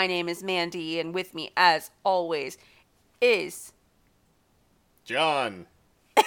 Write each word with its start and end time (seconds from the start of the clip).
My 0.00 0.06
name 0.06 0.30
is 0.30 0.42
Mandy, 0.42 0.98
and 0.98 1.12
with 1.12 1.34
me, 1.34 1.50
as 1.58 1.90
always, 2.04 2.56
is. 3.20 3.74
John. 5.04 5.66
Do 6.16 6.22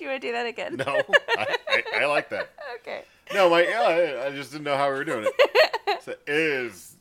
you 0.00 0.10
want 0.10 0.20
to 0.20 0.28
do 0.28 0.32
that 0.32 0.44
again? 0.44 0.76
No, 0.76 1.00
I, 1.30 1.56
I, 1.66 1.82
I 2.02 2.04
like 2.04 2.28
that. 2.28 2.50
Okay. 2.82 3.04
No, 3.32 3.48
my 3.48 3.62
yeah, 3.62 3.80
I, 3.80 4.26
I 4.26 4.30
just 4.32 4.52
didn't 4.52 4.64
know 4.64 4.76
how 4.76 4.88
we 4.88 4.98
were 4.98 5.04
doing 5.04 5.24
it. 5.26 6.02
So 6.02 6.14
is. 6.26 6.96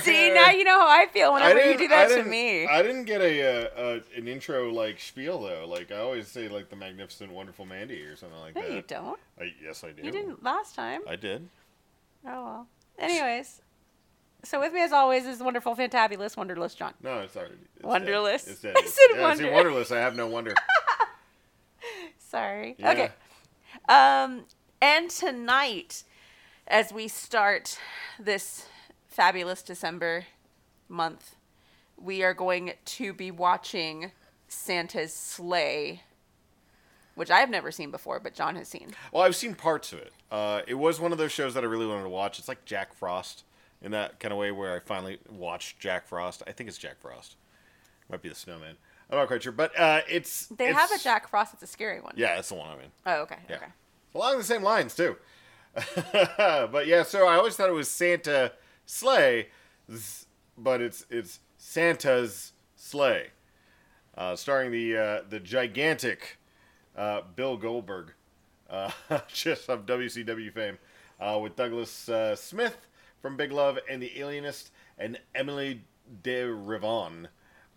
See, 0.00 0.32
now 0.32 0.50
you 0.50 0.64
know 0.64 0.80
how 0.80 0.88
I 0.88 1.06
feel 1.12 1.34
whenever 1.34 1.70
you 1.70 1.76
do 1.76 1.86
that 1.88 2.12
I 2.12 2.22
to 2.22 2.24
me. 2.24 2.66
I 2.66 2.82
didn't 2.82 3.04
get 3.04 3.20
a, 3.20 3.42
uh, 3.42 3.68
uh, 3.78 4.00
an 4.16 4.26
intro 4.26 4.72
like 4.72 4.98
spiel 4.98 5.42
though. 5.42 5.66
Like 5.68 5.92
I 5.92 5.98
always 5.98 6.28
say, 6.28 6.48
like 6.48 6.70
the 6.70 6.76
magnificent, 6.76 7.30
wonderful 7.30 7.66
Mandy 7.66 8.00
or 8.04 8.16
something 8.16 8.40
like 8.40 8.54
no, 8.56 8.62
that. 8.62 8.72
you 8.72 8.82
don't. 8.88 9.20
I, 9.38 9.52
yes, 9.62 9.84
I 9.84 9.90
do. 9.92 10.02
You 10.02 10.10
didn't 10.10 10.42
last 10.42 10.74
time. 10.74 11.02
I 11.06 11.16
did. 11.16 11.46
Oh, 12.26 12.44
well. 12.44 12.66
Anyways. 12.98 13.60
So 14.44 14.60
with 14.60 14.72
me, 14.74 14.82
as 14.82 14.92
always, 14.92 15.24
is 15.24 15.40
wonderful, 15.40 15.74
fantabulous, 15.74 16.36
wonderless 16.36 16.74
John. 16.74 16.92
No, 17.02 17.20
it's 17.20 17.36
already. 17.36 17.54
It's 17.76 17.84
Wonderless. 17.84 18.44
Dead. 18.44 18.52
It's 18.52 18.60
dead. 18.60 18.76
I 18.78 18.82
said 18.82 19.16
yeah, 19.16 19.22
wonder. 19.22 19.50
wonderless. 19.50 19.90
I 19.90 19.98
have 19.98 20.16
no 20.16 20.26
wonder. 20.26 20.54
Sorry. 22.18 22.76
Yeah. 22.78 22.90
Okay. 22.90 23.10
Um, 23.88 24.44
and 24.82 25.08
tonight, 25.08 26.04
as 26.66 26.92
we 26.92 27.08
start 27.08 27.78
this 28.18 28.66
fabulous 29.08 29.62
December 29.62 30.26
month, 30.88 31.36
we 31.96 32.22
are 32.22 32.34
going 32.34 32.72
to 32.84 33.14
be 33.14 33.30
watching 33.30 34.12
Santa's 34.48 35.14
Slay, 35.14 36.02
which 37.14 37.30
I 37.30 37.40
have 37.40 37.50
never 37.50 37.70
seen 37.70 37.90
before, 37.90 38.20
but 38.20 38.34
John 38.34 38.56
has 38.56 38.68
seen. 38.68 38.90
Well, 39.12 39.22
I've 39.22 39.36
seen 39.36 39.54
parts 39.54 39.92
of 39.92 39.98
it. 40.00 40.12
Uh, 40.30 40.62
it 40.66 40.74
was 40.74 41.00
one 41.00 41.12
of 41.12 41.18
those 41.18 41.32
shows 41.32 41.54
that 41.54 41.62
I 41.64 41.66
really 41.66 41.86
wanted 41.86 42.02
to 42.04 42.08
watch. 42.08 42.38
It's 42.38 42.48
like 42.48 42.64
Jack 42.64 42.92
Frost 42.94 43.44
in 43.82 43.90
that 43.92 44.18
kind 44.20 44.32
of 44.32 44.38
way 44.38 44.50
where 44.52 44.74
I 44.74 44.80
finally 44.80 45.18
watched 45.30 45.78
Jack 45.78 46.06
Frost. 46.06 46.42
I 46.46 46.52
think 46.52 46.68
it's 46.68 46.78
Jack 46.78 47.00
Frost. 47.00 47.36
Might 48.10 48.22
be 48.22 48.28
the 48.28 48.34
Snowman. 48.34 48.76
I'm 49.10 49.18
not 49.18 49.28
quite 49.28 49.42
sure, 49.42 49.52
but 49.52 49.78
uh, 49.78 50.00
it's 50.08 50.46
They 50.46 50.68
it's- 50.70 50.76
have 50.90 50.98
a 50.98 51.02
Jack 51.02 51.28
Frost. 51.28 51.54
It's 51.54 51.62
a 51.62 51.66
scary 51.66 52.00
one. 52.00 52.14
Yeah, 52.16 52.34
that's 52.36 52.48
the 52.48 52.54
one 52.54 52.70
I 52.70 52.76
mean. 52.76 52.90
Oh, 53.06 53.22
okay. 53.22 53.38
Yeah. 53.48 53.56
Okay. 53.56 53.66
Along 54.14 54.38
the 54.38 54.44
same 54.44 54.62
lines 54.62 54.94
too. 54.94 55.16
but 56.36 56.86
yeah, 56.86 57.02
so 57.02 57.26
I 57.26 57.34
always 57.36 57.56
thought 57.56 57.68
it 57.68 57.72
was 57.72 57.88
Santa 57.88 58.52
sleigh, 58.86 59.48
but 60.56 60.80
it's 60.80 61.04
it's 61.10 61.40
Santa's 61.58 62.52
sleigh, 62.76 63.28
uh, 64.16 64.36
starring 64.36 64.70
the 64.70 64.96
uh, 64.96 65.20
the 65.28 65.40
gigantic 65.40 66.38
uh, 66.96 67.22
Bill 67.36 67.56
Goldberg, 67.56 68.12
uh, 68.70 68.90
just 69.28 69.68
of 69.68 69.86
WCW 69.86 70.52
fame, 70.52 70.78
uh, 71.20 71.38
with 71.42 71.56
Douglas 71.56 72.08
uh, 72.08 72.34
Smith 72.36 72.76
from 73.20 73.36
Big 73.36 73.52
Love 73.52 73.78
and 73.88 74.02
The 74.02 74.20
Alienist, 74.20 74.70
and 74.98 75.18
Emily 75.34 75.82
de 76.22 76.44
Ravin 76.44 77.28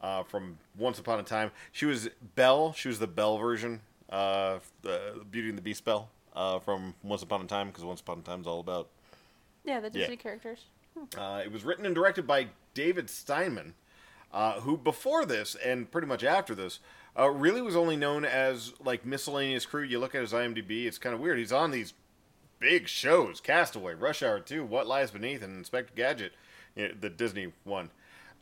uh, 0.02 0.24
from 0.24 0.58
Once 0.78 1.00
Upon 1.00 1.20
a 1.20 1.24
Time. 1.24 1.52
She 1.72 1.86
was 1.86 2.10
Belle. 2.36 2.74
She 2.74 2.88
was 2.88 3.00
the 3.00 3.08
Belle 3.08 3.38
version, 3.38 3.82
uh, 4.10 4.60
the 4.82 5.22
Beauty 5.32 5.50
and 5.50 5.58
the 5.58 5.62
Beast 5.62 5.84
Belle 5.86 6.10
uh, 6.36 6.60
from 6.60 6.94
Once 7.04 7.24
Upon 7.24 7.42
a 7.42 7.46
Time, 7.46 7.68
because 7.68 7.84
Once 7.84 8.02
Upon 8.02 8.20
a 8.20 8.22
Time 8.22 8.42
is 8.42 8.48
all 8.48 8.60
about 8.60 8.90
Yeah, 9.64 9.80
the 9.80 9.88
Yeah. 9.88 10.02
Disney 10.02 10.18
characters. 10.18 10.66
uh, 11.18 11.42
it 11.44 11.52
was 11.52 11.64
written 11.64 11.86
and 11.86 11.94
directed 11.96 12.28
by 12.28 12.48
David 12.74 13.08
Steiman, 13.08 13.74
uh, 14.34 14.60
who 14.62 14.78
before 14.78 15.26
this 15.26 15.56
and 15.56 15.90
pretty 15.90 16.08
much 16.08 16.24
after 16.24 16.54
this, 16.54 16.80
uh, 17.18 17.30
really 17.30 17.62
was 17.62 17.76
only 17.76 17.96
known 17.96 18.26
as 18.26 18.74
like 18.84 19.06
miscellaneous 19.06 19.66
crew. 19.66 19.84
You 19.84 20.00
look 20.00 20.16
at 20.16 20.22
his 20.22 20.34
IMDb; 20.34 20.86
it's 20.86 20.98
kind 20.98 21.16
of 21.16 21.22
weird. 21.22 21.38
He's 21.38 21.52
on 21.52 21.72
these 21.72 21.94
big 22.60 22.88
shows: 22.88 23.42
Castaway, 23.42 23.94
Rush 23.96 24.22
Hour 24.22 24.40
Two, 24.40 24.64
What 24.64 24.88
Lies 24.88 25.12
Beneath, 25.12 25.42
and 25.42 25.58
Inspector 25.58 25.94
Gadget, 25.96 26.34
you 26.76 26.90
know, 26.90 26.94
the 27.00 27.10
Disney 27.10 27.54
one. 27.64 27.90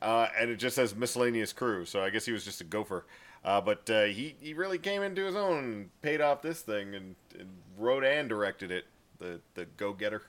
Uh, 0.02 0.28
and 0.38 0.50
it 0.50 0.58
just 0.58 0.75
says 0.75 0.94
miscellaneous 0.94 1.53
crew, 1.53 1.85
so 1.85 2.03
I 2.03 2.09
guess 2.09 2.25
he 2.25 2.31
was 2.31 2.44
just 2.44 2.62
a 2.62 2.66
gopher. 2.66 3.06
Uh, 3.46 3.62
but 3.62 3.90
uh, 3.90 4.06
he 4.06 4.35
he 4.41 4.53
really 4.53 4.78
came 4.78 5.03
into 5.03 5.24
his 5.24 5.35
own, 5.35 5.90
paid 6.02 6.19
off 6.19 6.41
this 6.41 6.62
thing, 6.62 6.96
and, 6.96 7.16
and 7.40 7.50
wrote 7.78 8.03
and 8.03 8.28
directed 8.28 8.72
it. 8.72 8.85
The 9.19 9.40
the 9.53 9.66
go 9.78 9.94
getter. 9.94 10.24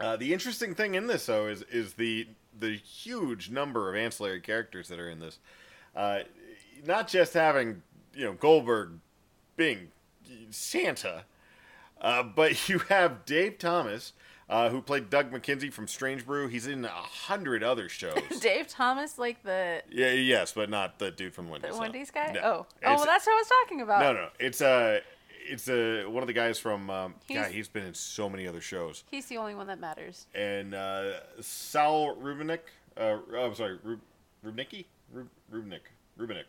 Uh, 0.00 0.16
the 0.16 0.32
interesting 0.32 0.74
thing 0.74 0.94
in 0.94 1.06
this, 1.06 1.26
though, 1.26 1.46
is 1.46 1.62
is 1.70 1.94
the 1.94 2.26
the 2.58 2.76
huge 2.76 3.50
number 3.50 3.88
of 3.88 3.94
ancillary 3.94 4.40
characters 4.40 4.88
that 4.88 4.98
are 4.98 5.08
in 5.08 5.20
this. 5.20 5.38
Uh, 5.94 6.20
not 6.86 7.08
just 7.08 7.34
having 7.34 7.82
you 8.14 8.24
know 8.24 8.32
Goldberg 8.32 8.90
being 9.56 9.88
Santa, 10.50 11.24
uh, 12.00 12.22
but 12.22 12.68
you 12.68 12.78
have 12.88 13.24
Dave 13.24 13.58
Thomas, 13.58 14.12
uh, 14.48 14.68
who 14.70 14.80
played 14.80 15.10
Doug 15.10 15.30
McKenzie 15.32 15.72
from 15.72 15.86
Strange 15.86 16.24
Brew. 16.26 16.48
He's 16.48 16.66
in 16.66 16.84
a 16.84 16.88
hundred 16.88 17.62
other 17.62 17.88
shows. 17.88 18.14
Dave 18.40 18.68
Thomas, 18.68 19.18
like 19.18 19.42
the 19.42 19.82
yeah, 19.90 20.12
yes, 20.12 20.52
but 20.52 20.70
not 20.70 20.98
the 20.98 21.10
dude 21.10 21.34
from 21.34 21.48
Wendy's. 21.48 21.70
the 21.70 21.76
no. 21.76 21.80
Wendy's 21.82 22.10
guy. 22.10 22.32
No. 22.32 22.40
Oh, 22.42 22.50
oh, 22.52 22.64
It's- 22.82 22.96
well, 22.98 23.06
that's 23.06 23.26
what 23.26 23.32
I 23.34 23.36
was 23.36 23.48
talking 23.48 23.80
about. 23.80 24.00
no, 24.00 24.12
no, 24.12 24.28
it's 24.38 24.60
uh, 24.60 25.00
it's 25.48 25.68
uh, 25.68 26.04
one 26.08 26.22
of 26.22 26.26
the 26.26 26.32
guys 26.32 26.58
from. 26.58 26.90
Um, 26.90 27.14
He's- 27.26 27.44
God, 27.46 27.52
he's 27.52 27.68
been 27.68 27.84
in 27.84 27.94
so 27.94 28.28
many 28.28 28.46
other 28.46 28.60
shows. 28.60 29.04
He's 29.10 29.26
the 29.26 29.36
only 29.38 29.54
one 29.54 29.66
that 29.68 29.80
matters. 29.80 30.26
and 30.34 30.74
uh, 30.74 31.12
Saul 31.40 32.16
Rubinek. 32.16 32.60
Uh, 32.96 33.18
oh, 33.32 33.46
I'm 33.46 33.54
sorry, 33.54 33.78
Rub- 33.82 34.00
Rubnicki? 34.44 34.84
Rub- 35.12 35.28
Rubnik. 35.52 35.80
Rubinick. 36.18 36.44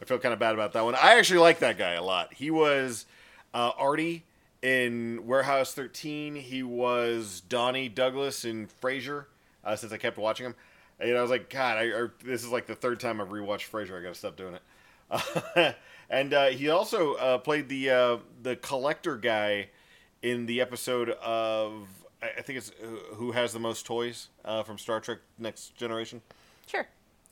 I 0.00 0.04
feel 0.04 0.18
kind 0.18 0.32
of 0.32 0.38
bad 0.38 0.54
about 0.54 0.72
that 0.72 0.84
one. 0.84 0.94
I 0.94 1.18
actually 1.18 1.40
like 1.40 1.60
that 1.60 1.78
guy 1.78 1.92
a 1.92 2.02
lot. 2.02 2.34
He 2.34 2.50
was 2.50 3.06
uh, 3.52 3.72
Artie 3.78 4.24
in 4.62 5.26
Warehouse 5.26 5.74
13. 5.74 6.36
He 6.36 6.62
was 6.62 7.42
Donnie 7.48 7.88
Douglas 7.88 8.44
in 8.44 8.68
Frasier. 8.82 9.26
Uh, 9.64 9.76
since 9.76 9.92
I 9.92 9.96
kept 9.96 10.18
watching 10.18 10.44
him, 10.44 10.54
and 11.00 11.16
I 11.16 11.22
was 11.22 11.30
like, 11.30 11.48
God, 11.48 11.78
I, 11.78 11.84
I, 11.84 12.06
this 12.22 12.44
is 12.44 12.50
like 12.50 12.66
the 12.66 12.74
third 12.74 13.00
time 13.00 13.18
I've 13.18 13.30
rewatched 13.30 13.70
Frasier. 13.70 13.98
I 13.98 14.02
got 14.02 14.10
to 14.10 14.14
stop 14.14 14.36
doing 14.36 14.54
it. 14.54 15.76
and 16.10 16.34
uh, 16.34 16.46
he 16.46 16.68
also 16.68 17.14
uh, 17.14 17.38
played 17.38 17.68
the 17.68 17.90
uh, 17.90 18.16
the 18.42 18.56
collector 18.56 19.16
guy 19.16 19.68
in 20.22 20.46
the 20.46 20.60
episode 20.60 21.10
of 21.10 21.88
I 22.22 22.38
I 22.38 22.42
think 22.42 22.58
it's 22.58 22.70
uh, 22.70 23.14
Who 23.14 23.32
Has 23.32 23.52
the 23.52 23.58
Most 23.58 23.86
Toys 23.86 24.28
uh, 24.44 24.62
from 24.62 24.78
Star 24.78 25.00
Trek 25.00 25.18
Next 25.38 25.76
Generation. 25.76 26.22
Sure. 26.66 26.86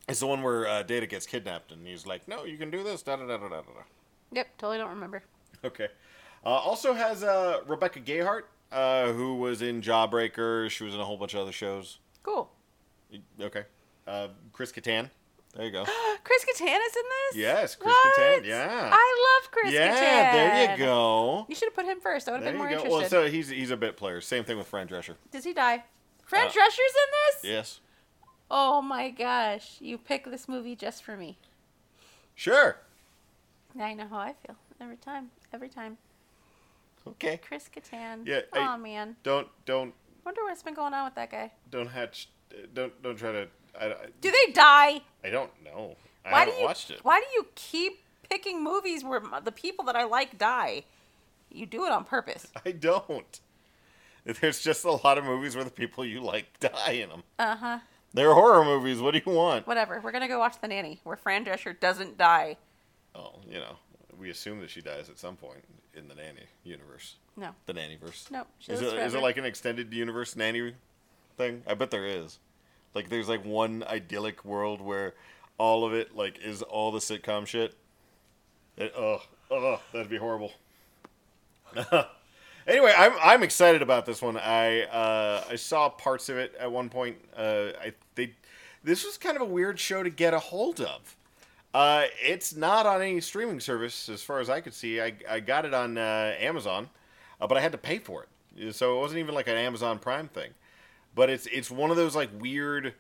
It's 0.09 0.21
the 0.21 0.27
one 0.27 0.43
where 0.43 0.67
uh, 0.67 0.83
Data 0.83 1.07
gets 1.07 1.27
kidnapped 1.27 1.73
and 1.73 1.87
he's 1.87 2.07
like, 2.07 2.27
"No, 2.29 2.45
you 2.45 2.59
can 2.59 2.71
do 2.71 2.83
this." 2.83 3.03
Da 3.03 3.17
da 3.17 3.27
da 3.27 3.37
da 3.37 3.49
da 3.49 3.61
da. 3.61 3.63
Yep, 4.33 4.59
totally 4.59 4.79
don't 4.79 4.91
remember. 4.91 5.23
Okay. 5.65 5.89
Uh, 6.45 6.49
also 6.49 6.93
has 6.93 7.23
uh, 7.23 7.61
Rebecca 7.69 8.01
Gayheart, 8.01 8.43
uh, 8.73 9.13
who 9.13 9.37
was 9.37 9.63
in 9.63 9.81
Jawbreaker. 9.81 10.69
She 10.71 10.83
was 10.85 10.95
in 10.95 11.01
a 11.01 11.05
whole 11.05 11.17
bunch 11.17 11.35
of 11.35 11.41
other 11.41 11.53
shows. 11.53 11.99
Cool. 12.25 12.51
Okay. 13.41 13.65
Uh, 14.07 14.29
Chris 14.53 14.73
Kattan. 14.73 15.09
There 15.55 15.67
you 15.67 15.71
go. 15.71 15.85
Chris 16.25 16.45
Kattan 16.45 16.79
is 16.87 16.97
in 16.97 17.03
this? 17.05 17.37
Yes, 17.37 17.75
Chris 17.77 17.93
What? 17.93 18.17
Kattan, 18.19 18.45
yeah. 18.47 18.91
I 18.93 19.39
love 19.43 19.51
Chris 19.53 19.73
yeah, 19.73 19.95
Kattan. 19.95 20.33
there 20.33 20.73
you 20.73 20.79
go. 20.79 21.47
You 21.49 21.55
should 21.55 21.67
have 21.69 21.75
put 21.75 21.85
him 21.85 22.01
first. 22.01 22.27
I 22.27 22.33
would 22.33 22.37
have 22.39 22.45
There 22.45 22.53
been 22.55 22.59
more 22.59 22.69
go. 22.69 22.75
interested. 22.77 23.01
Well, 23.01 23.09
so 23.27 23.31
he's 23.31 23.51
he's 23.51 23.71
a 23.71 23.77
bit 23.77 23.97
player. 23.99 24.21
Same 24.23 24.45
thing 24.45 24.57
with 24.59 24.67
Fran 24.67 24.89
Drescher. 24.89 25.15
Does 25.31 25.45
he 25.45 25.53
die? 25.53 25.85
Fran 26.25 26.47
Uh, 26.47 26.51
Drescher's 26.53 26.79
in 26.79 27.43
this? 27.43 27.51
Yes. 27.53 27.81
Oh 28.55 28.83
my 28.83 29.09
gosh. 29.09 29.79
You 29.81 29.97
pick 29.97 30.27
this 30.27 30.47
movie 30.47 30.77
just 30.77 31.03
for 31.03 31.17
me. 31.17 31.39
Sure. 32.35 32.77
Now 33.75 33.87
I 33.87 33.95
know 33.95 34.07
how 34.09 34.19
I 34.19 34.35
feel. 34.47 34.57
Every 34.79 34.99
time. 34.99 35.31
Every 35.55 35.71
time. 35.71 35.97
Okay. 37.09 37.39
Chris 37.39 37.69
Kattan. 37.75 38.27
Yeah, 38.27 38.41
Oh 38.53 38.77
man. 38.77 39.17
Don't 39.23 39.49
don't 39.65 39.95
Wonder 40.25 40.43
what's 40.45 40.63
been 40.63 40.75
going 40.75 40.93
on 40.95 41.07
with 41.07 41.15
that 41.15 41.31
guy. 41.31 41.51
don't 41.71 41.89
hatch. 41.89 42.29
Don't 42.75 43.03
don't 43.03 43.17
try 43.17 43.33
to. 43.33 43.49
I, 43.81 43.87
I, 43.87 43.95
Do 44.21 44.31
they 44.31 44.53
die? 44.53 45.01
I 45.25 45.31
don't 45.31 45.51
know. 45.65 45.97
I 46.25 46.31
Why 46.33 46.39
haven't 46.41 46.55
do 46.55 46.61
you 46.61 46.67
watched 46.67 46.91
it. 46.91 47.01
Why 47.03 47.21
do 47.21 47.27
you 47.35 47.47
keep 47.55 48.05
picking 48.29 48.63
movies 48.63 49.03
where 49.03 49.23
the 49.43 49.51
people 49.51 49.85
that 49.87 49.97
I 49.97 50.05
like 50.05 50.37
die? 50.37 50.85
You 51.51 51.65
do 51.65 51.87
it 51.87 51.93
on 51.93 52.05
purpose. 52.05 52.49
I 52.67 52.73
don't. 52.73 53.41
There's 54.25 54.61
just 54.61 54.85
a 54.85 54.93
lot 54.93 55.17
of 55.19 55.25
movies 55.25 55.57
where 55.57 55.65
the 55.65 55.71
people 55.71 56.05
you 56.05 56.21
like 56.21 56.47
die 56.61 56.93
in 56.93 57.09
them. 57.09 57.23
Uh 57.39 57.57
huh. 57.57 57.79
They're 58.15 58.35
horror 58.35 58.65
movies. 58.65 59.01
What 59.01 59.15
do 59.15 59.21
you 59.25 59.33
want? 59.33 59.67
Whatever. 59.67 60.01
We're 60.01 60.13
gonna 60.13 60.29
go 60.29 60.39
watch 60.39 60.61
The 60.61 60.69
Nanny, 60.69 61.01
where 61.05 61.17
Fran 61.17 61.45
Drescher 61.45 61.79
doesn't 61.79 62.19
die. 62.19 62.57
Oh, 63.15 63.35
you 63.49 63.59
know, 63.59 63.77
we 64.19 64.31
assume 64.31 64.61
that 64.61 64.71
she 64.71 64.81
dies 64.81 65.09
at 65.09 65.19
some 65.19 65.37
point 65.37 65.65
in 65.95 66.09
the 66.09 66.15
nanny 66.15 66.47
universe, 66.65 67.17
No. 67.37 67.55
the 67.67 67.75
nannyverse. 67.75 68.31
Nope. 68.31 68.47
She 68.59 68.73
Is 68.73 68.81
it, 68.81 68.95
is 68.95 69.15
it 69.15 69.21
like 69.21 69.37
an 69.37 69.45
extended 69.45 69.93
universe 69.93 70.35
nanny 70.37 70.75
thing? 71.37 71.63
I 71.67 71.75
bet 71.75 71.91
there 71.91 72.07
is. 72.07 72.39
Like, 72.95 73.09
there's 73.11 73.29
like 73.29 73.45
one 73.45 73.85
idyllic 73.87 74.45
world 74.45 74.81
where 74.81 75.15
all 75.59 75.85
of 75.85 75.93
it 75.93 76.17
like 76.17 76.39
is 76.39 76.63
all 76.63 76.91
the 76.93 76.99
sitcom 76.99 77.47
shit. 77.47 77.75
It, 78.77 78.95
oh, 78.97 79.23
oh, 79.51 79.81
that'd 79.93 80.09
be 80.09 80.17
horrible. 80.17 80.53
anyway, 82.67 82.93
I'm 82.97 83.13
I'm 83.23 83.43
excited 83.43 83.83
about 83.83 84.07
this 84.07 84.23
one. 84.23 84.37
I 84.37 84.83
uh, 84.83 85.45
I 85.51 85.57
saw 85.57 85.89
parts 85.89 86.29
of 86.29 86.37
it 86.37 86.55
at 86.59 86.71
one 86.71 86.89
point. 86.89 87.17
Uh, 87.37 87.69
I 87.81 87.93
they 88.15 88.33
this 88.85 89.05
was 89.05 89.17
kind 89.17 89.37
of 89.37 89.43
a 89.43 89.47
weird 89.47 89.79
show 89.79 90.03
to 90.03 90.11
get 90.11 90.35
a 90.35 90.39
hold 90.39 90.81
of. 90.81 91.17
Uh, 91.75 92.05
it's 92.23 92.55
not 92.55 92.85
on 92.85 93.01
any 93.01 93.21
streaming 93.21 93.61
service 93.61 94.09
as 94.09 94.23
far 94.23 94.41
as 94.41 94.51
I 94.51 94.61
could 94.61 94.75
see. 94.75 95.01
I, 95.01 95.15
I 95.29 95.41
got 95.41 95.65
it 95.65 95.73
on 95.73 95.97
uh, 95.97 96.35
Amazon, 96.39 96.91
uh, 97.41 97.47
but 97.47 97.57
I 97.57 97.61
had 97.63 97.73
to 97.73 97.79
pay 97.79 97.99
for 97.99 98.27
it, 98.57 98.75
so 98.75 98.97
it 98.97 99.01
wasn't 99.01 99.21
even 99.21 99.35
like 99.35 99.49
an 99.49 99.57
Amazon 99.57 99.99
Prime 99.99 100.29
thing. 100.29 100.51
But 101.15 101.31
it's 101.31 101.47
it's 101.47 101.71
one 101.71 101.91
of 101.91 101.97
those 101.97 102.15
like 102.15 102.31
weird, 102.39 102.95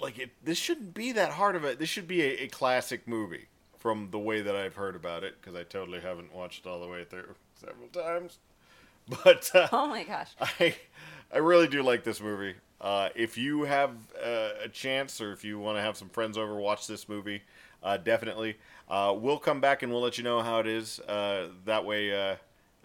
like 0.00 0.18
it. 0.18 0.30
This 0.44 0.58
shouldn't 0.58 0.94
be 0.94 1.12
that 1.12 1.32
hard 1.32 1.56
of 1.56 1.64
a. 1.64 1.74
This 1.74 1.88
should 1.88 2.08
be 2.08 2.22
a, 2.22 2.44
a 2.44 2.48
classic 2.48 3.08
movie 3.08 3.46
from 3.78 4.10
the 4.10 4.18
way 4.18 4.42
that 4.42 4.56
I've 4.56 4.74
heard 4.74 4.96
about 4.96 5.24
it 5.24 5.40
because 5.40 5.54
I 5.58 5.62
totally 5.64 6.00
haven't 6.00 6.34
watched 6.34 6.66
all 6.66 6.80
the 6.80 6.88
way 6.88 7.04
through 7.04 7.34
several 7.56 7.88
times. 7.88 8.38
But 9.22 9.48
uh, 9.54 9.68
Oh 9.70 9.86
my 9.86 10.02
gosh. 10.02 10.30
I 10.40 10.74
I 11.32 11.38
really 11.38 11.68
do 11.68 11.82
like 11.82 12.02
this 12.02 12.20
movie. 12.20 12.56
Uh, 12.80 13.10
if 13.14 13.38
you 13.38 13.62
have 13.62 13.90
uh, 14.20 14.50
a 14.64 14.68
chance, 14.68 15.20
or 15.20 15.32
if 15.32 15.44
you 15.44 15.60
want 15.60 15.78
to 15.78 15.82
have 15.82 15.96
some 15.96 16.08
friends 16.08 16.36
over, 16.36 16.56
watch 16.56 16.86
this 16.88 17.08
movie. 17.08 17.42
Uh, 17.82 17.96
definitely. 17.96 18.56
Uh, 18.88 19.14
we'll 19.16 19.38
come 19.38 19.60
back 19.60 19.82
and 19.82 19.92
we'll 19.92 20.00
let 20.02 20.18
you 20.18 20.24
know 20.24 20.42
how 20.42 20.58
it 20.58 20.66
is. 20.66 20.98
Uh, 21.00 21.48
that 21.64 21.84
way, 21.84 22.12
uh, 22.12 22.36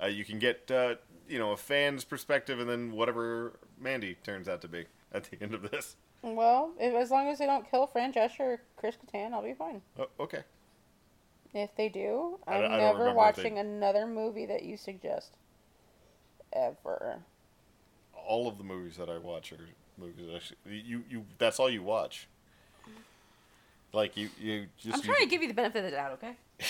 uh, 0.02 0.06
you 0.08 0.24
can 0.24 0.38
get 0.40 0.70
uh, 0.70 0.96
you 1.28 1.40
know 1.40 1.52
a 1.52 1.58
fan's 1.58 2.04
perspective, 2.04 2.60
and 2.60 2.70
then 2.70 2.92
whatever 2.92 3.54
Mandy 3.80 4.16
turns 4.24 4.48
out 4.48 4.62
to 4.62 4.68
be 4.68 4.86
at 5.12 5.24
the 5.26 5.42
end 5.42 5.54
of 5.54 5.70
this. 5.72 5.96
Well, 6.22 6.72
if, 6.80 6.94
as 6.94 7.10
long 7.10 7.28
as 7.30 7.40
they 7.40 7.48
don't 7.48 7.70
kill 7.70 7.88
Fran 7.88 8.14
Drescher 8.14 8.40
or 8.42 8.62
Chris 8.78 8.96
Kattan, 8.96 9.34
I'll 9.34 9.42
be 9.44 9.54
fine. 9.54 9.82
Oh, 9.98 10.08
okay. 10.20 10.44
If 11.54 11.76
they 11.76 11.90
do, 11.90 12.40
I 12.48 12.56
I'm 12.56 12.62
don't- 12.62 12.72
I 12.72 12.78
never 12.78 13.14
watching 13.14 13.56
they- 13.56 13.62
another 13.62 14.08
movie 14.08 14.46
that 14.46 14.64
you 14.64 14.78
suggest. 14.78 15.32
Ever. 16.54 17.20
All 18.14 18.48
of 18.48 18.58
the 18.58 18.64
movies 18.64 18.98
that 18.98 19.10
I 19.10 19.18
watch 19.18 19.52
are 19.54 19.68
movies. 19.98 20.28
That 20.28 20.36
actually, 20.36 20.80
you 20.80 21.04
you 21.10 21.26
that's 21.38 21.60
all 21.60 21.70
you 21.70 21.84
watch. 21.84 22.28
Like 23.94 24.16
you 24.16 24.30
you 24.40 24.68
just. 24.78 24.96
I'm 24.96 25.02
trying 25.02 25.20
to 25.22 25.26
give 25.26 25.42
you 25.42 25.48
the 25.50 25.54
benefit 25.54 25.80
of 25.84 25.92
the 25.92 25.98
doubt, 25.98 26.12
okay? 26.14 26.36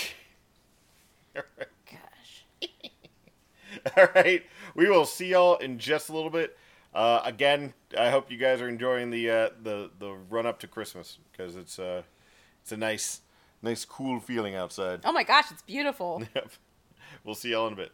give. 1.35 1.43
Gosh. 1.91 2.45
All 3.97 4.07
right, 4.15 4.43
we 4.75 4.89
will 4.89 5.05
see 5.05 5.27
y'all 5.29 5.55
in 5.57 5.79
just 5.79 6.09
a 6.09 6.13
little 6.13 6.29
bit. 6.29 6.57
Uh, 6.93 7.21
again, 7.23 7.73
I 7.97 8.09
hope 8.09 8.29
you 8.29 8.37
guys 8.37 8.59
are 8.61 8.67
enjoying 8.67 9.11
the 9.11 9.29
uh, 9.29 9.49
the 9.61 9.89
the 9.97 10.11
run 10.29 10.45
up 10.45 10.59
to 10.59 10.67
Christmas 10.67 11.19
because 11.31 11.55
it's 11.55 11.79
uh 11.79 12.01
it's 12.61 12.71
a 12.73 12.77
nice 12.77 13.21
nice 13.61 13.85
cool 13.85 14.19
feeling 14.19 14.55
outside. 14.55 15.01
Oh 15.03 15.11
my 15.11 15.23
gosh, 15.23 15.51
it's 15.51 15.61
beautiful. 15.61 16.23
Yep. 16.35 16.51
We'll 17.23 17.35
see 17.35 17.51
y'all 17.51 17.67
in 17.67 17.73
a 17.73 17.75
bit. 17.75 17.91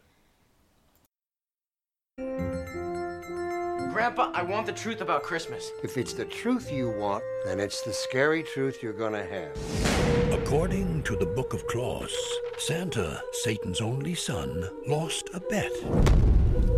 Grandpa, 3.92 4.30
I 4.32 4.42
want 4.42 4.66
the 4.66 4.72
truth 4.72 5.00
about 5.00 5.22
Christmas. 5.22 5.70
If 5.82 5.98
it's 5.98 6.12
the 6.12 6.24
truth 6.24 6.70
you 6.70 6.90
want, 6.90 7.24
then 7.44 7.58
it's 7.58 7.82
the 7.82 7.92
scary 7.92 8.42
truth 8.42 8.82
you're 8.82 8.92
gonna 8.92 9.24
have. 9.24 9.56
According 10.32 11.02
to 11.02 11.16
the 11.16 11.26
Book 11.26 11.52
of 11.52 11.66
Claus, 11.66 12.14
Santa, 12.58 13.20
Satan's 13.42 13.80
only 13.80 14.14
son, 14.14 14.68
lost 14.86 15.30
a 15.34 15.40
bet 15.40 15.72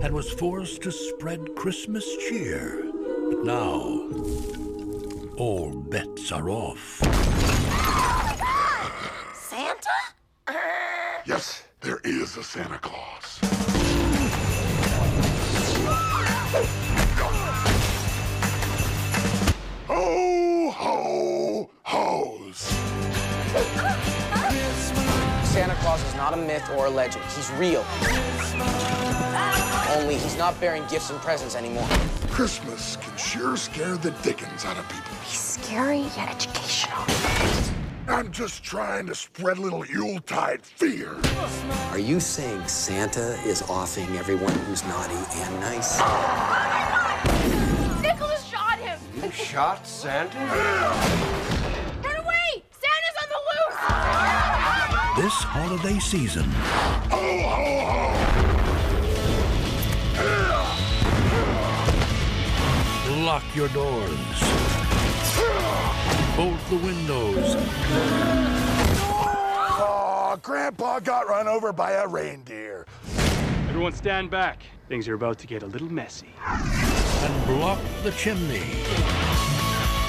and 0.03 0.15
was 0.15 0.31
forced 0.31 0.83
to 0.83 0.91
spread 0.91 1.55
Christmas 1.57 2.05
cheer. 2.29 2.91
But 3.29 3.45
now, 3.45 4.09
all 5.37 5.73
bets 5.89 6.33
are 6.33 6.49
off. 6.49 7.01
Oh 7.03 8.60
Santa? 11.20 11.37
Yes, 11.37 11.62
there 11.81 12.00
is 12.05 12.37
a 12.37 12.43
Santa 12.43 12.78
Claus. 12.78 13.40
Ho, 19.87 20.70
ho, 20.70 21.70
hoes. 21.82 22.58
Santa 25.49 25.75
Claus 25.76 26.02
is 26.05 26.14
not 26.14 26.32
a 26.32 26.37
myth 26.37 26.69
or 26.76 26.87
a 26.87 26.90
legend. 26.90 27.25
He's 27.25 27.50
real. 27.52 27.84
Only 29.96 30.14
he's 30.14 30.38
not 30.38 30.58
bearing 30.61 30.84
gifts 30.88 31.11
and 31.11 31.19
presents 31.20 31.56
anymore. 31.56 31.88
Christmas 32.31 32.96
can 32.96 33.17
sure 33.17 33.56
scare 33.56 33.96
the 33.96 34.12
dickens 34.22 34.64
out 34.64 34.78
of 34.78 34.88
people. 34.88 35.17
He's 35.25 35.40
scary 35.40 36.00
yet 36.17 36.31
educational. 36.31 37.80
I'm 38.11 38.33
just 38.33 38.65
trying 38.65 39.07
to 39.07 39.15
spread 39.15 39.59
a 39.59 39.61
little 39.61 39.87
Yuletide 39.87 40.62
fear. 40.62 41.15
Are 41.91 41.99
you 41.99 42.19
saying 42.19 42.67
Santa 42.67 43.39
is 43.47 43.62
offing 43.71 44.09
everyone 44.17 44.53
who's 44.67 44.83
naughty 44.85 45.15
and 45.15 45.61
nice? 45.61 45.99
Oh 46.01 48.01
Nicholas 48.03 48.45
shot 48.45 48.79
him! 48.81 48.99
You 49.23 49.31
shot 49.31 49.87
Santa? 49.87 50.37
Run 50.39 52.17
away! 52.17 52.65
Santa's 52.73 53.17
on 53.23 53.29
the 53.31 53.41
loose! 53.49 55.25
This 55.25 55.35
holiday 55.45 55.99
season, 56.01 56.45
Ho, 57.11 57.43
ho, 57.49 57.71
ho. 63.15 63.25
lock 63.25 63.45
your 63.55 63.69
doors, 63.69 64.19
bolt 66.37 66.58
the 66.69 66.76
windows, 66.76 67.56
Aw, 69.82 70.37
Grandpa 70.43 71.00
got 71.00 71.28
run 71.28 71.49
over 71.49 71.72
by 71.72 71.93
a 71.93 72.06
reindeer. 72.06 72.87
Everyone 73.69 73.93
stand 73.93 74.31
back. 74.31 74.62
Things 74.88 75.06
are 75.08 75.14
about 75.14 75.38
to 75.38 75.46
get 75.46 75.62
a 75.62 75.67
little 75.67 75.90
messy. 75.93 76.28
and 76.46 77.46
block 77.46 77.78
the 78.02 78.11
chimney. 78.12 78.62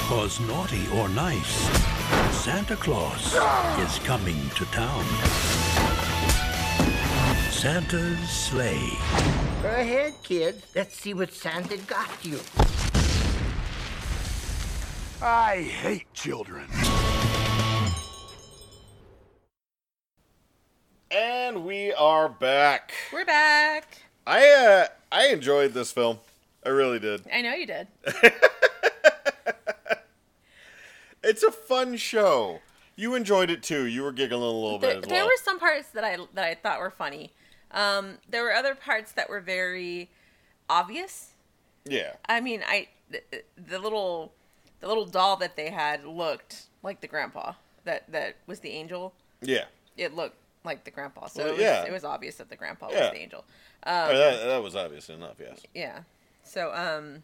Cause 0.08 0.40
naughty 0.42 0.86
or 0.96 1.08
nice, 1.10 1.56
Santa 2.44 2.76
Claus 2.76 3.34
is 3.80 4.00
coming 4.00 4.38
to 4.56 4.66
town. 4.66 5.06
Santa's 7.52 8.18
Slay. 8.30 8.98
Go 9.62 9.70
ahead, 9.70 10.14
kid. 10.24 10.64
Let's 10.76 10.96
see 10.96 11.14
what 11.14 11.32
Santa 11.32 11.78
got 11.78 12.10
you. 12.24 12.40
I 15.22 15.62
hate 15.62 16.12
children. 16.14 16.68
And 21.12 21.66
we 21.66 21.94
are 21.94 22.30
back. 22.30 22.94
We're 23.12 23.26
back. 23.26 23.98
I 24.26 24.50
uh 24.50 24.88
I 25.12 25.28
enjoyed 25.28 25.74
this 25.74 25.92
film. 25.92 26.20
I 26.66 26.70
really 26.70 27.00
did. 27.00 27.24
I 27.34 27.42
know 27.42 27.54
you 27.54 27.66
did. 27.68 27.88
It's 31.24 31.44
a 31.44 31.52
fun 31.52 31.98
show. 31.98 32.62
You 32.96 33.14
enjoyed 33.14 33.52
it 33.52 33.62
too. 33.62 33.86
You 33.86 34.02
were 34.02 34.12
giggling 34.12 34.42
a 34.42 34.46
little 34.46 34.80
There, 34.80 34.96
bit 34.96 34.98
as 34.98 35.02
well. 35.04 35.10
there 35.10 35.24
well. 35.24 35.28
were 35.28 35.38
some 35.44 35.60
parts 35.60 35.90
that 35.90 36.04
I 36.04 36.18
that 36.34 36.44
I 36.44 36.56
thought 36.56 36.80
were 36.80 36.90
funny. 36.90 37.32
Um, 37.70 38.18
there 38.28 38.42
were 38.42 38.52
other 38.54 38.74
parts 38.74 39.12
that 39.12 39.30
were 39.30 39.40
very 39.40 40.10
obvious. 40.68 41.34
yeah. 41.86 42.14
I 42.28 42.42
mean, 42.42 42.64
I 42.68 42.88
the, 43.12 43.22
the 43.56 43.78
little 43.78 44.34
the 44.82 44.88
little 44.88 45.06
doll 45.06 45.38
that 45.38 45.56
they 45.56 45.70
had 45.70 46.04
looked 46.06 46.66
like 46.84 47.00
the 47.02 47.08
grandpa 47.08 47.54
that 47.86 48.12
that 48.12 48.36
was 48.48 48.60
the 48.60 48.70
angel. 48.72 49.14
Yeah. 49.42 49.66
It 49.98 50.14
looked 50.16 50.38
like 50.64 50.84
the 50.84 50.92
grandpa, 50.92 51.28
so 51.28 51.40
Well, 51.44 51.50
it, 51.50 51.52
was, 51.54 51.62
yeah. 51.62 51.84
it 51.86 51.92
was 51.92 52.04
obvious 52.04 52.36
that 52.36 52.50
the 52.50 52.56
grandpa 52.56 52.90
Yeah. 52.92 53.00
was 53.06 53.12
the 53.12 53.18
angel. 53.22 53.46
Um, 53.84 53.94
Oh, 54.12 54.18
that, 54.18 54.46
that 54.46 54.62
was 54.64 54.76
obvious 54.76 55.10
enough, 55.10 55.36
yes. 55.40 55.62
yeah. 55.74 56.00
So 56.44 56.72
um 56.74 57.24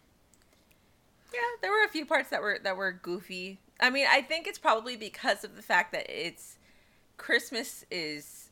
yeah, 1.33 1.39
there 1.61 1.71
were 1.71 1.83
a 1.83 1.89
few 1.89 2.05
parts 2.05 2.29
that 2.29 2.41
were 2.41 2.57
that 2.63 2.77
were 2.77 2.91
goofy. 2.91 3.59
I 3.79 3.89
mean, 3.89 4.07
I 4.09 4.21
think 4.21 4.47
it's 4.47 4.57
probably 4.57 4.95
because 4.95 5.43
of 5.43 5.55
the 5.55 5.61
fact 5.61 5.91
that 5.91 6.05
it's 6.09 6.57
Christmas 7.17 7.85
is 7.91 8.49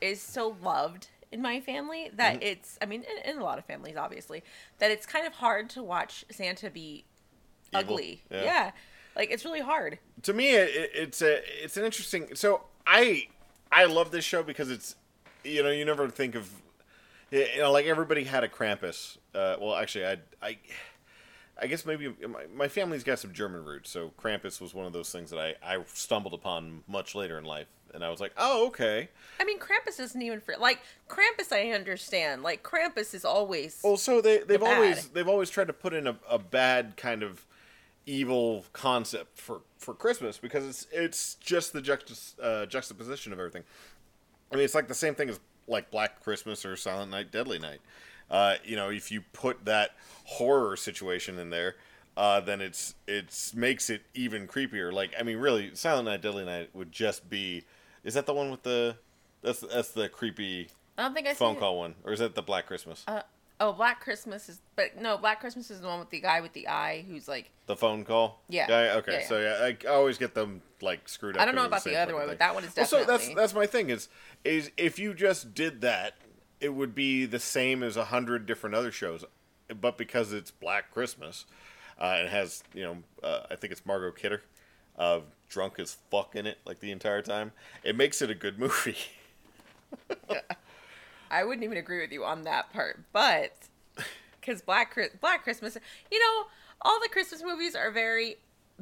is 0.00 0.20
so 0.20 0.56
loved 0.62 1.08
in 1.32 1.42
my 1.42 1.60
family 1.60 2.10
that 2.14 2.36
Mhm. 2.40 2.42
it's 2.44 2.78
I 2.80 2.86
mean 2.86 3.02
in, 3.02 3.30
in 3.32 3.38
a 3.40 3.44
lot 3.44 3.58
of 3.58 3.64
families 3.64 3.96
obviously 3.96 4.42
that 4.78 4.90
it's 4.90 5.04
kind 5.06 5.26
of 5.26 5.34
hard 5.34 5.68
to 5.70 5.82
watch 5.82 6.24
Santa 6.30 6.70
be 6.70 7.04
ugly. 7.76 8.22
yeah. 8.30 8.44
Yeah. 8.44 8.70
Like 9.16 9.30
it's 9.30 9.44
really 9.44 9.60
hard. 9.60 9.98
to 10.22 10.32
me 10.32 10.54
it, 10.54 10.68
it- 10.70 10.90
it's 10.94 11.22
a 11.22 11.40
it's 11.64 11.76
an 11.76 11.84
interesting 11.84 12.34
so 12.34 12.62
i 12.86 13.26
i 13.70 13.84
love 13.84 14.10
this 14.10 14.24
show 14.24 14.42
because 14.42 14.70
it's 14.70 14.96
you 15.44 15.62
know 15.62 15.70
you 15.70 15.84
never 15.84 16.08
think 16.08 16.34
of 16.34 16.50
you 17.30 17.46
know 17.58 17.70
like 17.72 17.86
everybody 17.86 18.24
had 18.24 18.42
a 18.44 18.48
krampus 18.48 19.16
uh, 19.34 19.56
well 19.60 19.74
actually 19.76 20.04
i 20.06 20.16
i 20.42 20.58
i 21.60 21.66
guess 21.66 21.86
maybe 21.86 22.08
my, 22.28 22.44
my 22.54 22.68
family's 22.68 23.04
got 23.04 23.18
some 23.18 23.32
german 23.32 23.64
roots 23.64 23.88
so 23.90 24.12
krampus 24.20 24.60
was 24.60 24.74
one 24.74 24.86
of 24.86 24.92
those 24.92 25.10
things 25.12 25.30
that 25.30 25.38
i 25.38 25.54
i 25.62 25.78
stumbled 25.92 26.34
upon 26.34 26.82
much 26.88 27.14
later 27.14 27.38
in 27.38 27.44
life 27.44 27.66
and 27.94 28.04
i 28.04 28.10
was 28.10 28.20
like 28.20 28.32
oh 28.36 28.66
okay 28.68 29.08
I 29.40 29.44
mean 29.44 29.58
Krampus 29.58 29.98
isn't 30.00 30.20
even 30.22 30.40
for 30.40 30.54
like 30.58 30.80
Krampus 31.08 31.52
I 31.52 31.70
understand. 31.72 32.42
Like 32.42 32.62
Krampus 32.62 33.14
is 33.14 33.24
always 33.24 33.80
well 33.84 33.96
so 33.96 34.20
they 34.20 34.38
they've 34.38 34.60
bad. 34.60 34.74
always 34.76 35.08
they've 35.08 35.28
always 35.28 35.50
tried 35.50 35.66
to 35.68 35.72
put 35.72 35.92
in 35.94 36.06
a, 36.06 36.16
a 36.30 36.38
bad 36.38 36.96
kind 36.96 37.22
of 37.22 37.44
evil 38.06 38.64
concept 38.72 39.38
for 39.38 39.62
for 39.78 39.94
Christmas 39.94 40.38
because 40.38 40.66
it's 40.66 40.86
it's 40.92 41.34
just 41.36 41.72
the 41.72 41.80
juxta- 41.80 42.34
uh, 42.42 42.66
juxtaposition 42.66 43.32
of 43.32 43.38
everything. 43.38 43.64
I 44.52 44.56
mean, 44.56 44.64
it's 44.64 44.74
like 44.74 44.88
the 44.88 44.94
same 44.94 45.14
thing 45.14 45.28
as 45.28 45.40
like 45.66 45.90
Black 45.90 46.22
Christmas 46.22 46.64
or 46.64 46.76
Silent 46.76 47.10
Night, 47.10 47.32
Deadly 47.32 47.58
Night. 47.58 47.80
Uh, 48.30 48.56
you 48.64 48.76
know, 48.76 48.90
if 48.90 49.10
you 49.10 49.22
put 49.32 49.64
that 49.64 49.90
horror 50.24 50.76
situation 50.76 51.38
in 51.38 51.50
there, 51.50 51.76
uh, 52.16 52.40
then 52.40 52.60
it's 52.60 52.94
it's 53.06 53.54
makes 53.54 53.90
it 53.90 54.02
even 54.14 54.46
creepier. 54.46 54.92
Like 54.92 55.14
I 55.18 55.22
mean, 55.22 55.38
really, 55.38 55.74
Silent 55.74 56.06
Night, 56.06 56.22
Deadly 56.22 56.44
Night 56.44 56.70
would 56.74 56.92
just 56.92 57.28
be. 57.28 57.64
Is 58.04 58.14
that 58.14 58.26
the 58.26 58.34
one 58.34 58.50
with 58.50 58.62
the? 58.62 58.96
That's 59.42 59.60
that's 59.60 59.90
the 59.90 60.08
creepy 60.08 60.68
I 60.96 61.02
don't 61.02 61.14
think 61.14 61.26
I 61.26 61.34
phone 61.34 61.54
seen 61.54 61.56
it. 61.56 61.60
call 61.60 61.78
one, 61.78 61.94
or 62.04 62.12
is 62.12 62.20
that 62.20 62.34
the 62.34 62.42
Black 62.42 62.66
Christmas? 62.66 63.04
Uh, 63.06 63.22
oh, 63.60 63.72
Black 63.72 64.00
Christmas 64.00 64.48
is, 64.48 64.60
but 64.76 65.00
no, 65.00 65.16
Black 65.16 65.40
Christmas 65.40 65.70
is 65.70 65.80
the 65.80 65.86
one 65.86 65.98
with 65.98 66.10
the 66.10 66.20
guy 66.20 66.40
with 66.40 66.52
the 66.52 66.68
eye 66.68 67.04
who's 67.08 67.28
like, 67.28 67.50
The 67.66 67.76
phone 67.76 68.04
call. 68.04 68.42
Yeah. 68.48 68.66
Guy? 68.66 68.88
Okay. 68.90 69.12
Yeah, 69.12 69.18
yeah. 69.20 69.26
So 69.26 69.38
yeah, 69.40 69.58
I, 69.62 69.76
I 69.90 69.94
always 69.94 70.18
get 70.18 70.34
them 70.34 70.62
like 70.80 71.08
screwed 71.08 71.36
up. 71.36 71.42
I 71.42 71.44
don't 71.44 71.54
know 71.54 71.64
about 71.64 71.76
it's 71.76 71.84
the 71.84 71.96
other 71.96 72.14
one, 72.14 72.26
but 72.26 72.38
that 72.38 72.54
one 72.54 72.64
is 72.64 72.76
Well, 72.76 72.86
so 72.86 73.04
that's 73.04 73.32
that's 73.34 73.54
my 73.54 73.66
thing 73.66 73.90
is 73.90 74.08
is 74.44 74.70
if 74.76 74.98
you 74.98 75.14
just 75.14 75.54
did 75.54 75.80
that, 75.80 76.14
it 76.60 76.70
would 76.74 76.94
be 76.94 77.26
the 77.26 77.38
same 77.38 77.82
as 77.82 77.96
a 77.96 78.06
hundred 78.06 78.46
different 78.46 78.74
other 78.74 78.92
shows, 78.92 79.24
but 79.80 79.98
because 79.98 80.32
it's 80.32 80.50
Black 80.50 80.90
Christmas, 80.92 81.46
uh, 81.98 82.18
it 82.20 82.28
has 82.28 82.62
you 82.74 82.82
know 82.82 82.96
uh, 83.22 83.40
I 83.50 83.56
think 83.56 83.72
it's 83.72 83.84
Margot 83.86 84.12
Kidder, 84.12 84.42
uh, 84.98 85.20
drunk 85.48 85.78
as 85.78 85.96
fuck 86.10 86.36
in 86.36 86.46
it 86.46 86.58
like 86.66 86.80
the 86.80 86.90
entire 86.90 87.22
time. 87.22 87.52
It 87.82 87.96
makes 87.96 88.20
it 88.20 88.30
a 88.30 88.34
good 88.34 88.58
movie. 88.58 88.96
I 91.30 91.44
wouldn't 91.44 91.64
even 91.64 91.76
agree 91.78 92.00
with 92.00 92.12
you 92.12 92.24
on 92.24 92.42
that 92.42 92.72
part, 92.72 93.00
but 93.12 93.52
because 94.40 94.62
Black 94.62 94.96
Black 95.20 95.44
Christmas, 95.44 95.76
you 96.10 96.18
know, 96.18 96.46
all 96.82 97.00
the 97.00 97.08
Christmas 97.08 97.42
movies 97.42 97.74
are 97.74 97.90
very 97.90 98.36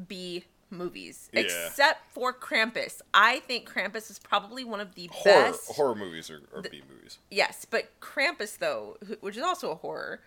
B 0.08 0.44
movies, 0.70 1.28
Yeah. 1.32 1.40
except 1.42 2.12
for 2.12 2.32
Krampus. 2.32 3.00
I 3.12 3.40
think 3.40 3.68
Krampus 3.70 4.10
is 4.10 4.18
probably 4.18 4.64
one 4.64 4.80
of 4.80 4.94
the 4.94 5.08
horror 5.12 5.50
best. 5.52 5.72
horror 5.72 5.94
movies 5.94 6.30
are, 6.30 6.40
are 6.54 6.62
B 6.62 6.82
movies. 6.90 7.18
Yes, 7.30 7.66
but 7.68 7.90
Krampus 8.00 8.58
though, 8.58 8.96
which 9.20 9.36
is 9.36 9.42
also 9.42 9.70
a 9.70 9.74
horror, 9.74 10.20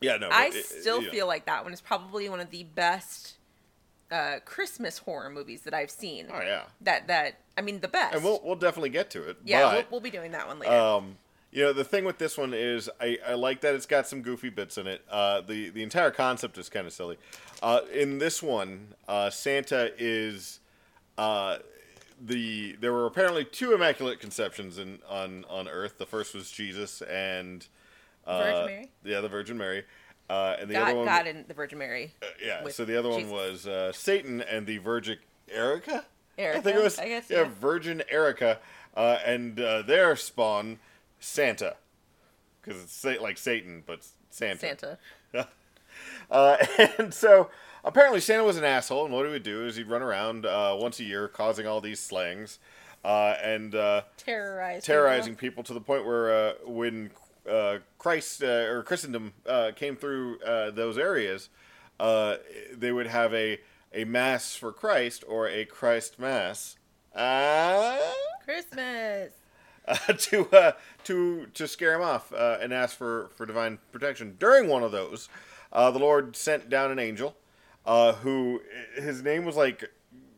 Yeah, 0.00 0.16
no. 0.16 0.28
I 0.30 0.46
it- 0.46 0.64
still 0.64 1.02
yeah. 1.02 1.10
feel 1.10 1.26
like 1.26 1.44
that 1.46 1.64
one 1.64 1.72
is 1.74 1.80
probably 1.82 2.28
one 2.28 2.40
of 2.40 2.50
the 2.50 2.64
best 2.64 3.34
uh, 4.10 4.40
Christmas 4.44 4.98
horror 4.98 5.30
movies 5.30 5.62
that 5.62 5.72
I've 5.74 5.90
seen. 5.90 6.26
Oh 6.32 6.40
yeah. 6.40 6.62
That 6.80 7.06
that 7.08 7.36
I 7.56 7.60
mean 7.60 7.78
the 7.80 7.86
best. 7.88 8.14
And 8.14 8.24
we'll 8.24 8.40
we'll 8.42 8.56
definitely 8.56 8.88
get 8.90 9.10
to 9.10 9.22
it. 9.28 9.36
yeah, 9.44 9.72
we'll, 9.72 9.84
we'll 9.90 10.00
be 10.00 10.10
doing 10.10 10.32
that 10.32 10.48
one 10.48 10.58
later. 10.58 10.72
Um, 10.74 11.16
you 11.52 11.64
know, 11.64 11.72
the 11.72 11.84
thing 11.84 12.04
with 12.04 12.18
this 12.18 12.38
one 12.38 12.54
is 12.54 12.88
I, 13.00 13.18
I 13.26 13.34
like 13.34 13.60
that 13.62 13.74
it's 13.74 13.86
got 13.86 14.06
some 14.06 14.22
goofy 14.22 14.50
bits 14.50 14.78
in 14.78 14.86
it. 14.86 15.02
Uh, 15.10 15.40
the 15.40 15.70
the 15.70 15.82
entire 15.82 16.10
concept 16.10 16.58
is 16.58 16.68
kind 16.68 16.86
of 16.86 16.92
silly. 16.92 17.16
Uh, 17.62 17.80
in 17.92 18.18
this 18.18 18.42
one, 18.42 18.94
uh, 19.08 19.30
Santa 19.30 19.92
is 19.98 20.60
uh, 21.18 21.58
the 22.20 22.76
there 22.80 22.92
were 22.92 23.06
apparently 23.06 23.44
two 23.44 23.74
immaculate 23.74 24.20
conceptions 24.20 24.78
in 24.78 25.00
on 25.08 25.44
on 25.48 25.68
Earth. 25.68 25.98
The 25.98 26.06
first 26.06 26.34
was 26.34 26.50
Jesus 26.50 27.02
and 27.02 27.66
uh, 28.26 28.38
Virgin 28.42 28.66
Mary? 28.66 28.90
Yeah, 29.04 29.20
the 29.20 29.28
Virgin 29.28 29.58
Mary. 29.58 29.84
Uh, 30.28 30.56
and 30.60 30.70
the 30.70 30.74
God, 30.74 30.88
other 30.88 30.96
one, 30.98 31.06
God 31.06 31.26
and 31.26 31.48
the 31.48 31.54
Virgin 31.54 31.78
Mary. 31.78 32.14
yeah. 32.44 32.68
So 32.68 32.84
the 32.84 32.96
other 32.96 33.08
one 33.08 33.28
was 33.28 33.66
uh, 33.66 33.90
Satan 33.92 34.40
and 34.40 34.64
the 34.64 34.78
Virgin 34.78 35.18
Erica. 35.48 36.04
Erica, 36.38 36.58
I 36.58 36.60
think 36.60 36.76
it 36.76 36.82
was 36.84 36.98
I 37.00 37.08
guess, 37.08 37.28
yeah, 37.28 37.40
yeah. 37.40 37.48
Virgin 37.60 38.02
Erica, 38.08 38.60
uh, 38.96 39.18
and 39.26 39.58
uh, 39.58 39.82
their 39.82 40.14
spawn 40.14 40.78
Santa, 41.20 41.76
because 42.60 42.82
it's 42.82 43.04
like 43.20 43.38
Satan, 43.38 43.82
but 43.86 44.06
Santa. 44.30 44.58
Santa. 44.58 44.98
Uh, 46.30 46.56
and 46.98 47.12
so 47.12 47.50
apparently 47.84 48.20
Santa 48.20 48.44
was 48.44 48.56
an 48.56 48.64
asshole, 48.64 49.04
and 49.04 49.12
what 49.12 49.26
he 49.26 49.32
would 49.32 49.42
do 49.42 49.66
is 49.66 49.76
he'd 49.76 49.88
run 49.88 50.02
around 50.02 50.46
uh, 50.46 50.74
once 50.78 51.00
a 51.00 51.04
year 51.04 51.28
causing 51.28 51.66
all 51.66 51.80
these 51.80 51.98
slangs 51.98 52.58
uh, 53.04 53.34
and 53.42 53.74
uh, 53.74 54.02
Terrorize. 54.16 54.84
terrorizing 54.84 55.34
people 55.34 55.62
to 55.64 55.74
the 55.74 55.80
point 55.80 56.06
where 56.06 56.32
uh, 56.32 56.52
when 56.64 57.10
uh, 57.48 57.78
Christ 57.98 58.42
uh, 58.42 58.46
or 58.46 58.82
Christendom 58.82 59.32
uh, 59.46 59.72
came 59.74 59.96
through 59.96 60.38
uh, 60.40 60.70
those 60.70 60.96
areas, 60.96 61.48
uh, 61.98 62.36
they 62.72 62.92
would 62.92 63.08
have 63.08 63.34
a 63.34 63.58
a 63.92 64.04
mass 64.04 64.54
for 64.54 64.72
Christ 64.72 65.24
or 65.26 65.48
a 65.48 65.64
Christ 65.64 66.18
mass. 66.18 66.76
Uh, 67.14 67.98
Christmas. 68.44 69.32
Uh, 69.88 69.94
to 70.18 70.48
uh, 70.52 70.72
to 71.04 71.46
to 71.54 71.66
scare 71.68 71.94
him 71.94 72.02
off 72.02 72.32
uh, 72.32 72.58
and 72.60 72.72
ask 72.72 72.96
for, 72.96 73.30
for 73.36 73.46
divine 73.46 73.78
protection. 73.92 74.36
During 74.38 74.68
one 74.68 74.82
of 74.82 74.92
those, 74.92 75.28
uh, 75.72 75.90
the 75.90 75.98
Lord 75.98 76.36
sent 76.36 76.68
down 76.68 76.90
an 76.90 76.98
angel, 76.98 77.36
uh, 77.86 78.12
who 78.14 78.60
his 78.96 79.22
name 79.22 79.44
was 79.44 79.56
like 79.56 79.90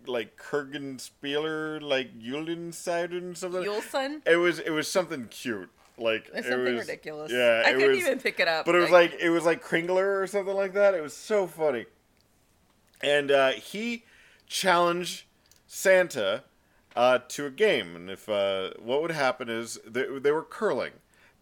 like 0.06 0.36
Kurgan 0.36 0.98
Spieler, 0.98 1.80
like 1.80 2.18
Yulenseiden 2.18 3.36
something. 3.36 3.62
Yulson? 3.62 4.20
It 4.26 4.36
was 4.36 4.58
it 4.58 4.70
was 4.70 4.90
something 4.90 5.28
cute. 5.28 5.70
Like 5.98 6.28
It's 6.34 6.46
it 6.46 6.50
something 6.50 6.74
was- 6.74 6.86
ridiculous. 6.88 7.30
Yeah, 7.30 7.62
I 7.64 7.70
it 7.70 7.74
couldn't 7.74 7.88
was- 7.90 7.98
even 7.98 8.18
pick 8.18 8.40
it 8.40 8.48
up. 8.48 8.64
But 8.66 8.74
it 8.74 8.78
was 8.80 8.90
like 8.90 9.14
it 9.20 9.30
was 9.30 9.44
like 9.44 9.62
Kringler 9.62 10.20
or 10.22 10.26
something 10.26 10.54
like 10.54 10.72
that. 10.74 10.94
It 10.94 11.02
was 11.02 11.14
so 11.14 11.46
funny. 11.46 11.84
And 13.02 13.30
uh, 13.30 13.50
he 13.52 14.04
challenged 14.46 15.24
Santa 15.66 16.44
uh, 16.96 17.18
to 17.28 17.46
a 17.46 17.50
game, 17.50 17.96
and 17.96 18.10
if 18.10 18.28
uh, 18.28 18.70
what 18.78 19.02
would 19.02 19.10
happen 19.10 19.48
is 19.48 19.78
they, 19.86 20.06
they 20.18 20.32
were 20.32 20.42
curling 20.42 20.92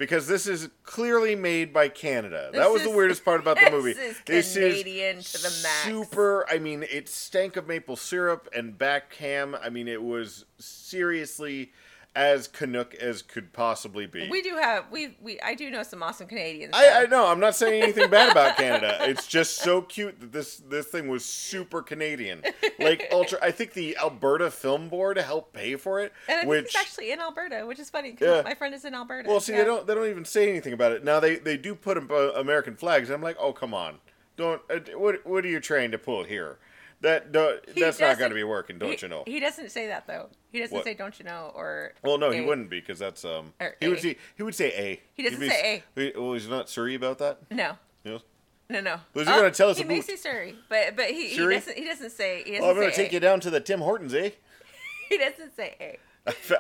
because 0.00 0.26
this 0.26 0.46
is 0.46 0.70
clearly 0.82 1.36
made 1.36 1.74
by 1.74 1.86
Canada. 1.88 2.48
that 2.52 2.58
This 2.58 2.72
was 2.72 2.82
the 2.84 2.90
weirdest 2.90 3.22
part 3.22 3.38
about 3.38 3.58
the 3.62 3.70
movie. 3.72 3.92
this 3.92 4.16
is 4.16 4.22
This 4.24 4.54
Canadian 4.54 5.20
to 5.20 5.42
the 5.42 5.60
max. 5.62 5.84
Super. 5.84 6.46
I 6.48 6.58
mean, 6.58 6.84
it 6.90 7.06
stank 7.08 7.56
of 7.56 7.68
maple 7.68 7.96
syrup 7.96 8.48
and 8.56 8.78
back 8.78 9.14
ham. 9.16 9.54
I 9.62 9.68
mean, 9.68 9.88
it 9.88 10.02
was 10.02 10.46
seriously 10.58 11.72
as 12.16 12.48
Canuck 12.48 12.92
as 12.96 13.22
could 13.22 13.52
possibly 13.52 14.04
be. 14.06 14.28
we 14.28 14.42
do 14.42 14.56
have 14.56 14.86
we 14.90 15.16
we 15.20 15.40
I 15.40 15.54
do 15.54 15.70
know 15.70 15.84
some 15.84 16.02
awesome 16.02 16.26
Canadians. 16.26 16.72
I, 16.74 17.02
I 17.02 17.06
know. 17.06 17.26
I'm 17.28 17.38
not 17.38 17.54
saying 17.54 17.82
anything 17.84 18.10
bad 18.10 18.32
about 18.32 18.56
Canada. 18.56 18.98
It's 19.02 19.28
just 19.28 19.58
so 19.58 19.82
cute 19.82 20.18
that 20.20 20.32
this 20.32 20.56
this 20.56 20.86
thing 20.86 21.06
was 21.08 21.24
super 21.24 21.82
Canadian, 21.82 22.42
like 22.80 23.08
ultra. 23.12 23.38
I 23.40 23.52
think 23.52 23.74
the 23.74 23.96
Alberta 23.96 24.50
Film 24.50 24.88
Board 24.88 25.18
helped 25.18 25.52
pay 25.52 25.76
for 25.76 26.00
it, 26.00 26.12
and 26.28 26.38
I 26.38 26.40
think 26.40 26.50
which 26.50 26.64
it's 26.66 26.76
actually 26.76 27.12
in 27.12 27.20
Alberta, 27.20 27.64
which 27.64 27.78
is 27.78 27.90
funny. 27.90 28.12
'cause 28.12 28.26
Yeah. 28.26 28.42
my 28.42 28.54
friend 28.54 28.74
is 28.74 28.84
in 28.84 28.94
Alberta. 28.94 29.28
well, 29.28 29.38
see, 29.40 29.52
Yeah. 29.52 29.58
they 29.58 29.64
don't 29.66 29.86
they 29.86 29.94
don't 29.94 30.08
even 30.08 30.24
say 30.24 30.48
anything 30.50 30.72
about 30.72 30.90
it. 30.92 31.04
Now 31.04 31.20
they 31.20 31.36
they 31.36 31.56
do 31.56 31.76
put 31.76 31.96
uh, 31.96 32.32
American 32.34 32.74
flags, 32.74 33.08
and 33.08 33.14
I'm 33.14 33.22
like, 33.22 33.36
oh 33.38 33.52
come 33.52 33.72
on, 33.72 33.98
don't. 34.36 34.60
Uh, 34.68 34.80
what 34.96 35.24
what 35.24 35.44
are 35.44 35.48
you 35.48 35.60
trying 35.60 35.92
to 35.92 35.98
pull 35.98 36.24
here? 36.24 36.58
That 37.02 37.32
don't, 37.32 37.60
that's 37.76 37.98
not 37.98 38.18
going 38.18 38.30
to 38.30 38.34
be 38.34 38.44
working, 38.44 38.78
don't 38.78 38.90
he, 38.90 38.98
you 39.00 39.08
know? 39.08 39.22
He 39.26 39.40
doesn't 39.40 39.70
say 39.70 39.86
that 39.86 40.06
though. 40.06 40.28
He 40.52 40.60
doesn't 40.60 40.74
What? 40.76 40.84
say 40.84 40.92
"Don't 40.94 41.18
you 41.18 41.24
know" 41.24 41.50
or. 41.54 41.92
Well, 42.02 42.18
no, 42.18 42.30
he 42.30 42.40
wouldn't 42.42 42.68
be 42.68 42.80
because 42.80 42.98
that's 42.98 43.24
um. 43.24 43.54
Or 43.60 43.74
He 43.80 43.88
would 43.88 43.98
A. 43.98 44.02
say 44.02 44.16
he 44.36 44.42
would 44.42 44.54
say 44.54 44.66
a. 44.76 45.00
He 45.14 45.22
doesn't 45.22 45.40
be 45.40 45.48
say 45.48 45.82
he- 45.94 46.12
Well, 46.16 46.34
he's 46.34 46.48
not 46.48 46.68
Surrey 46.68 46.94
about 46.94 47.18
that. 47.18 47.38
No, 47.50 47.78
You 48.04 48.12
know? 48.12 48.20
no, 48.68 48.80
no. 48.80 49.00
Was 49.14 49.26
he 49.28 49.32
gonna 49.34 49.50
tell 49.50 49.70
us 49.70 49.78
He 49.78 49.84
a 49.84 49.86
makes 49.86 50.08
it 50.10 50.18
Surrey, 50.18 50.56
but 50.68 50.94
but 50.96 51.06
he, 51.06 51.28
he 51.28 51.38
doesn't 51.38 51.76
he 51.78 51.84
doesn't 51.86 52.10
say 52.10 52.42
he 52.44 52.50
doesn't 52.50 52.60
Well, 52.62 52.70
I'm 52.70 52.76
going 52.76 52.90
to 52.90 52.96
take 52.96 53.10
A. 53.12 53.14
you 53.14 53.20
down 53.20 53.40
to 53.40 53.50
the 53.50 53.60
Tim 53.60 53.80
Hortons, 53.80 54.12
eh? 54.14 54.30
He 55.08 55.16
doesn't 55.18 55.56
say 55.56 55.74
A. 55.80 55.98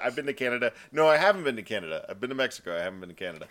I've 0.02 0.16
been 0.16 0.26
to 0.26 0.32
Canada. 0.32 0.72
No, 0.90 1.06
I 1.06 1.18
haven't 1.18 1.44
been 1.44 1.56
to 1.56 1.62
Canada. 1.62 2.04
I've 2.08 2.18
been 2.18 2.30
to 2.30 2.34
Mexico. 2.34 2.74
I 2.76 2.80
haven't 2.82 3.00
been 3.00 3.10
to 3.10 3.14
Canada. 3.14 3.46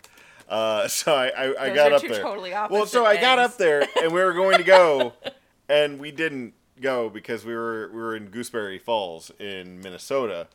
Uh, 0.48 0.88
so 0.88 1.14
I, 1.14 1.28
I, 1.28 1.64
I 1.66 1.74
got 1.74 1.92
up 1.92 2.02
there. 2.02 2.20
totally 2.20 2.50
well, 2.50 2.84
so 2.84 3.04
opposite 3.06 3.18
I 3.18 3.20
got 3.20 3.38
up 3.38 3.56
there, 3.58 3.86
and 4.02 4.12
we 4.12 4.20
were 4.22 4.32
going 4.34 4.58
to 4.58 4.64
go, 4.64 5.12
and 5.70 5.98
we 6.00 6.10
didn't 6.10 6.52
go 6.80 7.08
because 7.08 7.44
we 7.44 7.54
were 7.54 7.90
we 7.92 8.00
were 8.00 8.16
in 8.16 8.28
Gooseberry 8.28 8.78
Falls 8.78 9.30
in 9.38 9.80
Minnesota, 9.80 10.48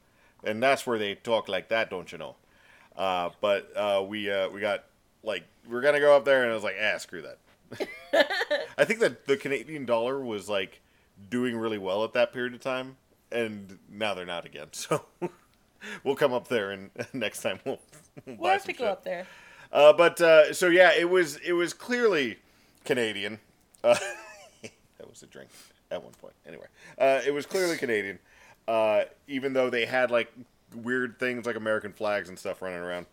and 0.43 0.61
that's 0.61 0.85
where 0.85 0.97
they 0.97 1.15
talk 1.15 1.47
like 1.47 1.69
that, 1.69 1.89
don't 1.89 2.11
you 2.11 2.17
know? 2.17 2.35
Uh, 2.95 3.29
but 3.41 3.71
uh, 3.75 4.03
we 4.05 4.29
uh, 4.29 4.49
we 4.49 4.59
got 4.59 4.85
like 5.23 5.43
we 5.67 5.75
are 5.75 5.81
gonna 5.81 5.99
go 5.99 6.15
up 6.15 6.25
there, 6.25 6.43
and 6.43 6.51
I 6.51 6.55
was 6.55 6.63
like, 6.63 6.75
ah, 6.81 6.97
screw 6.97 7.23
that. 7.23 7.37
I 8.77 8.85
think 8.85 8.99
that 8.99 9.25
the 9.25 9.37
Canadian 9.37 9.85
dollar 9.85 10.19
was 10.23 10.49
like 10.49 10.81
doing 11.29 11.55
really 11.57 11.77
well 11.77 12.03
at 12.03 12.13
that 12.13 12.33
period 12.33 12.53
of 12.53 12.61
time, 12.61 12.97
and 13.31 13.79
now 13.89 14.13
they're 14.13 14.25
not 14.25 14.45
again. 14.45 14.67
So 14.73 15.05
we'll 16.03 16.15
come 16.15 16.33
up 16.33 16.47
there, 16.47 16.71
and 16.71 16.89
next 17.13 17.41
time 17.41 17.59
we'll, 17.65 17.79
we'll 18.25 18.51
have 18.51 18.63
to 18.65 18.73
go 18.73 18.85
shit. 18.85 18.87
up 18.87 19.03
there. 19.03 19.27
Uh, 19.71 19.93
but 19.93 20.19
uh, 20.21 20.53
so 20.53 20.67
yeah, 20.67 20.91
it 20.97 21.09
was 21.09 21.37
it 21.37 21.53
was 21.53 21.73
clearly 21.73 22.37
Canadian. 22.83 23.39
Uh, 23.83 23.95
that 24.61 25.09
was 25.09 25.21
a 25.21 25.27
drink 25.27 25.49
at 25.95 26.03
one 26.03 26.13
point. 26.13 26.33
Anyway, 26.47 26.67
uh, 26.99 27.21
it 27.25 27.31
was 27.31 27.45
clearly 27.45 27.77
Canadian, 27.77 28.19
uh, 28.67 29.03
even 29.27 29.53
though 29.53 29.69
they 29.69 29.85
had 29.85 30.11
like 30.11 30.31
weird 30.75 31.17
things 31.19 31.45
like 31.45 31.55
American 31.55 31.91
flags 31.91 32.29
and 32.29 32.37
stuff 32.37 32.61
running 32.61 32.79
around. 32.79 33.05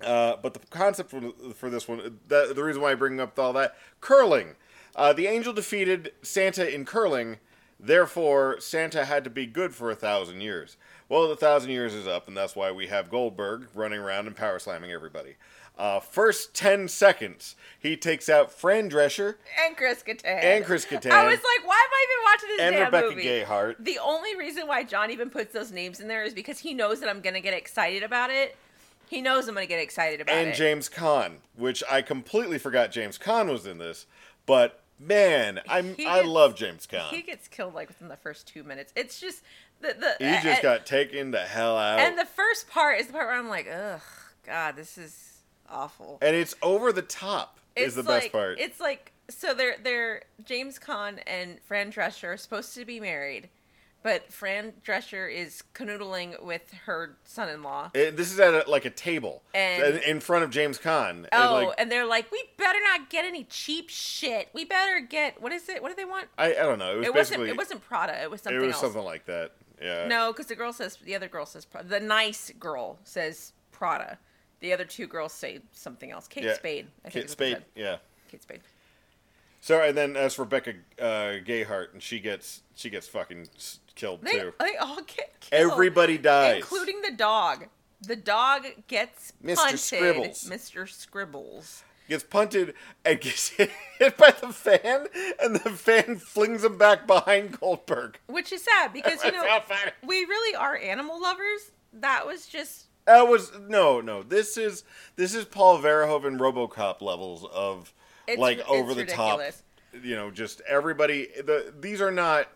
Uh, 0.00 0.36
but 0.42 0.54
the 0.54 0.60
concept 0.70 1.10
for, 1.10 1.20
for 1.54 1.68
this 1.68 1.86
one, 1.86 2.18
the, 2.28 2.52
the 2.54 2.62
reason 2.62 2.80
why 2.80 2.92
I 2.92 2.94
bring 2.94 3.20
up 3.20 3.38
all 3.38 3.52
that, 3.54 3.76
curling. 4.00 4.54
Uh, 4.96 5.12
the 5.12 5.26
angel 5.26 5.52
defeated 5.52 6.12
Santa 6.22 6.72
in 6.72 6.84
curling, 6.84 7.36
therefore 7.78 8.60
Santa 8.60 9.04
had 9.04 9.24
to 9.24 9.30
be 9.30 9.46
good 9.46 9.74
for 9.74 9.90
a 9.90 9.94
thousand 9.94 10.40
years. 10.40 10.76
Well, 11.08 11.28
the 11.28 11.36
thousand 11.36 11.70
years 11.70 11.92
is 11.92 12.06
up, 12.06 12.28
and 12.28 12.36
that's 12.36 12.56
why 12.56 12.70
we 12.70 12.86
have 12.86 13.10
Goldberg 13.10 13.68
running 13.74 13.98
around 13.98 14.26
and 14.26 14.36
power 14.36 14.58
slamming 14.58 14.90
everybody. 14.90 15.36
Uh, 15.80 15.98
first 15.98 16.52
ten 16.52 16.86
seconds, 16.88 17.56
he 17.78 17.96
takes 17.96 18.28
out 18.28 18.52
Fran 18.52 18.90
Drescher 18.90 19.36
And 19.64 19.74
Chris 19.78 20.02
Kattan. 20.06 20.26
and 20.44 20.62
Chris 20.62 20.84
Kattan. 20.84 21.10
I 21.10 21.24
was 21.24 21.38
like, 21.38 21.66
why 21.66 21.74
am 21.74 21.90
I 21.90 22.06
even 22.06 22.24
watching 22.24 22.48
this 22.50 22.60
And 22.60 22.74
damn 22.74 22.84
Rebecca 22.84 23.08
movie? 23.16 23.24
Gayheart. 23.24 23.76
The 23.82 23.98
only 23.98 24.36
reason 24.36 24.66
why 24.66 24.84
John 24.84 25.10
even 25.10 25.30
puts 25.30 25.54
those 25.54 25.72
names 25.72 25.98
in 25.98 26.06
there 26.06 26.22
is 26.22 26.34
because 26.34 26.58
he 26.58 26.74
knows 26.74 27.00
that 27.00 27.08
I'm 27.08 27.22
gonna 27.22 27.40
get 27.40 27.54
excited 27.54 28.02
about 28.02 28.28
it. 28.30 28.56
He 29.08 29.22
knows 29.22 29.48
I'm 29.48 29.54
gonna 29.54 29.66
get 29.66 29.80
excited 29.80 30.20
about 30.20 30.34
and 30.34 30.48
it. 30.48 30.50
And 30.50 30.56
James 30.56 30.90
Caan, 30.90 31.36
which 31.56 31.82
I 31.90 32.02
completely 32.02 32.58
forgot 32.58 32.90
James 32.92 33.16
Caan 33.16 33.50
was 33.50 33.66
in 33.66 33.78
this, 33.78 34.04
but 34.44 34.82
man, 34.98 35.60
I'm 35.66 35.94
He 35.94 36.04
I 36.04 36.20
love 36.20 36.56
James 36.56 36.86
Caan. 36.86 37.08
He 37.08 37.22
gets 37.22 37.48
killed 37.48 37.72
like 37.74 37.88
within 37.88 38.08
the 38.08 38.18
first 38.18 38.46
two 38.46 38.64
minutes. 38.64 38.92
It's 38.94 39.18
just 39.18 39.42
the 39.80 39.96
the 39.98 40.16
He 40.24 40.30
just 40.34 40.46
and, 40.46 40.62
got 40.62 40.84
taken 40.84 41.30
the 41.30 41.40
hell 41.40 41.78
out. 41.78 42.00
and 42.00 42.18
the 42.18 42.26
first 42.26 42.68
part 42.68 43.00
is 43.00 43.06
the 43.06 43.14
part 43.14 43.28
where 43.28 43.36
I'm 43.38 43.48
like, 43.48 43.66
ugh, 43.66 44.02
God, 44.44 44.76
this 44.76 44.98
is 44.98 45.29
awful. 45.70 46.18
and 46.22 46.34
it's 46.36 46.54
over 46.62 46.92
the 46.92 47.02
top 47.02 47.58
is 47.76 47.94
the 47.94 48.02
best 48.02 48.32
part. 48.32 48.58
It's 48.58 48.80
like 48.80 49.12
so 49.28 49.54
they're 49.54 49.76
they're 49.82 50.22
James 50.44 50.78
Caan 50.78 51.20
and 51.26 51.58
Fran 51.66 51.92
Drescher 51.92 52.34
are 52.34 52.36
supposed 52.36 52.74
to 52.74 52.84
be 52.84 52.98
married, 53.00 53.48
but 54.02 54.32
Fran 54.32 54.72
Drescher 54.84 55.32
is 55.32 55.62
canoodling 55.74 56.42
with 56.42 56.72
her 56.86 57.16
son-in-law. 57.24 57.90
It- 57.94 58.16
this 58.16 58.32
is 58.32 58.40
at 58.40 58.52
a, 58.66 58.68
like 58.70 58.84
a 58.84 58.90
table 58.90 59.42
And- 59.54 59.98
in- 59.98 60.20
front 60.20 60.42
of 60.44 60.50
James 60.50 60.78
Caan. 60.78 61.10
And, 61.10 61.28
Oh, 61.32 61.52
like, 61.66 61.74
and 61.78 61.92
they're 61.92 62.06
like, 62.06 62.30
we 62.32 62.42
better 62.56 62.80
not 62.80 63.08
get 63.08 63.24
any 63.24 63.44
cheap 63.44 63.88
shit. 63.88 64.48
We 64.52 64.64
better 64.64 64.98
get 65.00 65.40
what 65.40 65.52
is 65.52 65.68
it? 65.68 65.80
What 65.80 65.90
do 65.90 65.94
they 65.94 66.04
want? 66.04 66.26
I, 66.36 66.50
I 66.54 66.62
don't 66.64 66.78
know. 66.80 66.94
It 66.94 66.98
was 66.98 67.06
it 67.06 67.14
basically 67.14 67.38
wasn't. 67.38 67.50
It 67.50 67.56
wasn't 67.58 67.84
Prada. 67.84 68.22
It 68.22 68.30
was 68.30 68.40
something 68.42 68.60
it 68.60 68.66
was 68.66 68.72
else. 68.74 68.80
something 68.82 69.04
like 69.04 69.26
that. 69.26 69.52
Yeah. 69.80 70.08
No, 70.08 70.32
because 70.32 70.46
the 70.46 70.56
girl 70.56 70.72
says 70.72 70.96
the 71.02 71.14
other 71.14 71.28
girl 71.28 71.46
says 71.46 71.66
The 71.84 72.00
nice 72.00 72.50
girl 72.58 72.98
says 73.04 73.52
Prada. 73.70 74.18
The 74.60 74.72
other 74.72 74.84
two 74.84 75.06
girls 75.06 75.32
say 75.32 75.60
something 75.72 76.10
else. 76.10 76.28
Kate 76.28 76.44
Yeah. 76.44 76.54
Spade. 76.54 76.86
I 77.04 77.08
think 77.08 77.12
Kate 77.12 77.24
is 77.24 77.30
what 77.32 77.38
they 77.38 77.50
Spade. 77.52 77.56
said. 77.74 77.82
Yeah. 77.82 77.96
Kate 78.30 78.42
Spade. 78.42 78.60
So 79.60 79.82
and 79.82 79.96
then 79.96 80.16
as 80.16 80.38
Rebecca 80.38 80.74
uh, 80.98 81.04
Gayheart, 81.44 81.92
and 81.92 82.02
she 82.02 82.18
gets 82.20 82.62
she 82.74 82.88
gets 82.90 83.06
fucking 83.08 83.48
s- 83.56 83.80
killed 83.94 84.22
They, 84.22 84.32
too. 84.32 84.52
they 84.58 84.76
all 84.76 84.96
get 85.02 85.38
killed. 85.40 85.72
Everybody 85.72 86.16
dies. 86.18 86.56
including 86.62 87.02
the 87.02 87.12
dog. 87.12 87.66
The 88.02 88.16
dog 88.16 88.64
gets 88.88 89.32
Mr. 89.44 89.56
punted. 89.56 89.78
Scribbles. 89.80 90.44
Mr. 90.44 90.88
Scribbles. 90.88 91.84
Gets 92.08 92.24
punted 92.24 92.74
and 93.04 93.20
gets 93.20 93.48
hit 93.50 93.70
by 94.16 94.30
the 94.40 94.48
fan, 94.52 95.06
and 95.42 95.56
the 95.56 95.70
fan 95.70 96.16
flings 96.16 96.64
him 96.64 96.76
back 96.78 97.06
behind 97.06 97.60
Goldberg. 97.60 98.18
Which 98.26 98.52
is 98.52 98.62
sad 98.64 98.92
because 98.94 99.12
you 99.24 99.30
That's 99.30 99.44
know 99.44 99.48
how 99.48 99.60
funny. 99.60 99.92
we 100.06 100.24
really 100.24 100.56
are 100.56 100.76
animal 100.76 101.20
lovers. 101.20 101.70
That 101.92 102.26
was 102.26 102.46
just 102.46 102.86
That 103.10 103.26
was 103.26 103.50
no, 103.66 104.00
no. 104.00 104.22
This 104.22 104.56
is 104.56 104.84
this 105.16 105.34
is 105.34 105.44
Paul 105.44 105.80
Verhoeven 105.80 106.38
RoboCop 106.38 107.02
levels 107.02 107.44
of 107.52 107.92
It's 108.28 108.38
like 108.38 108.58
it's 108.58 108.68
over 108.68 108.94
the 108.94 109.04
top. 109.04 109.40
You 110.00 110.14
know, 110.14 110.30
just 110.30 110.60
everybody. 110.60 111.26
The 111.36 111.74
these 111.76 112.00
are 112.00 112.12
not 112.12 112.46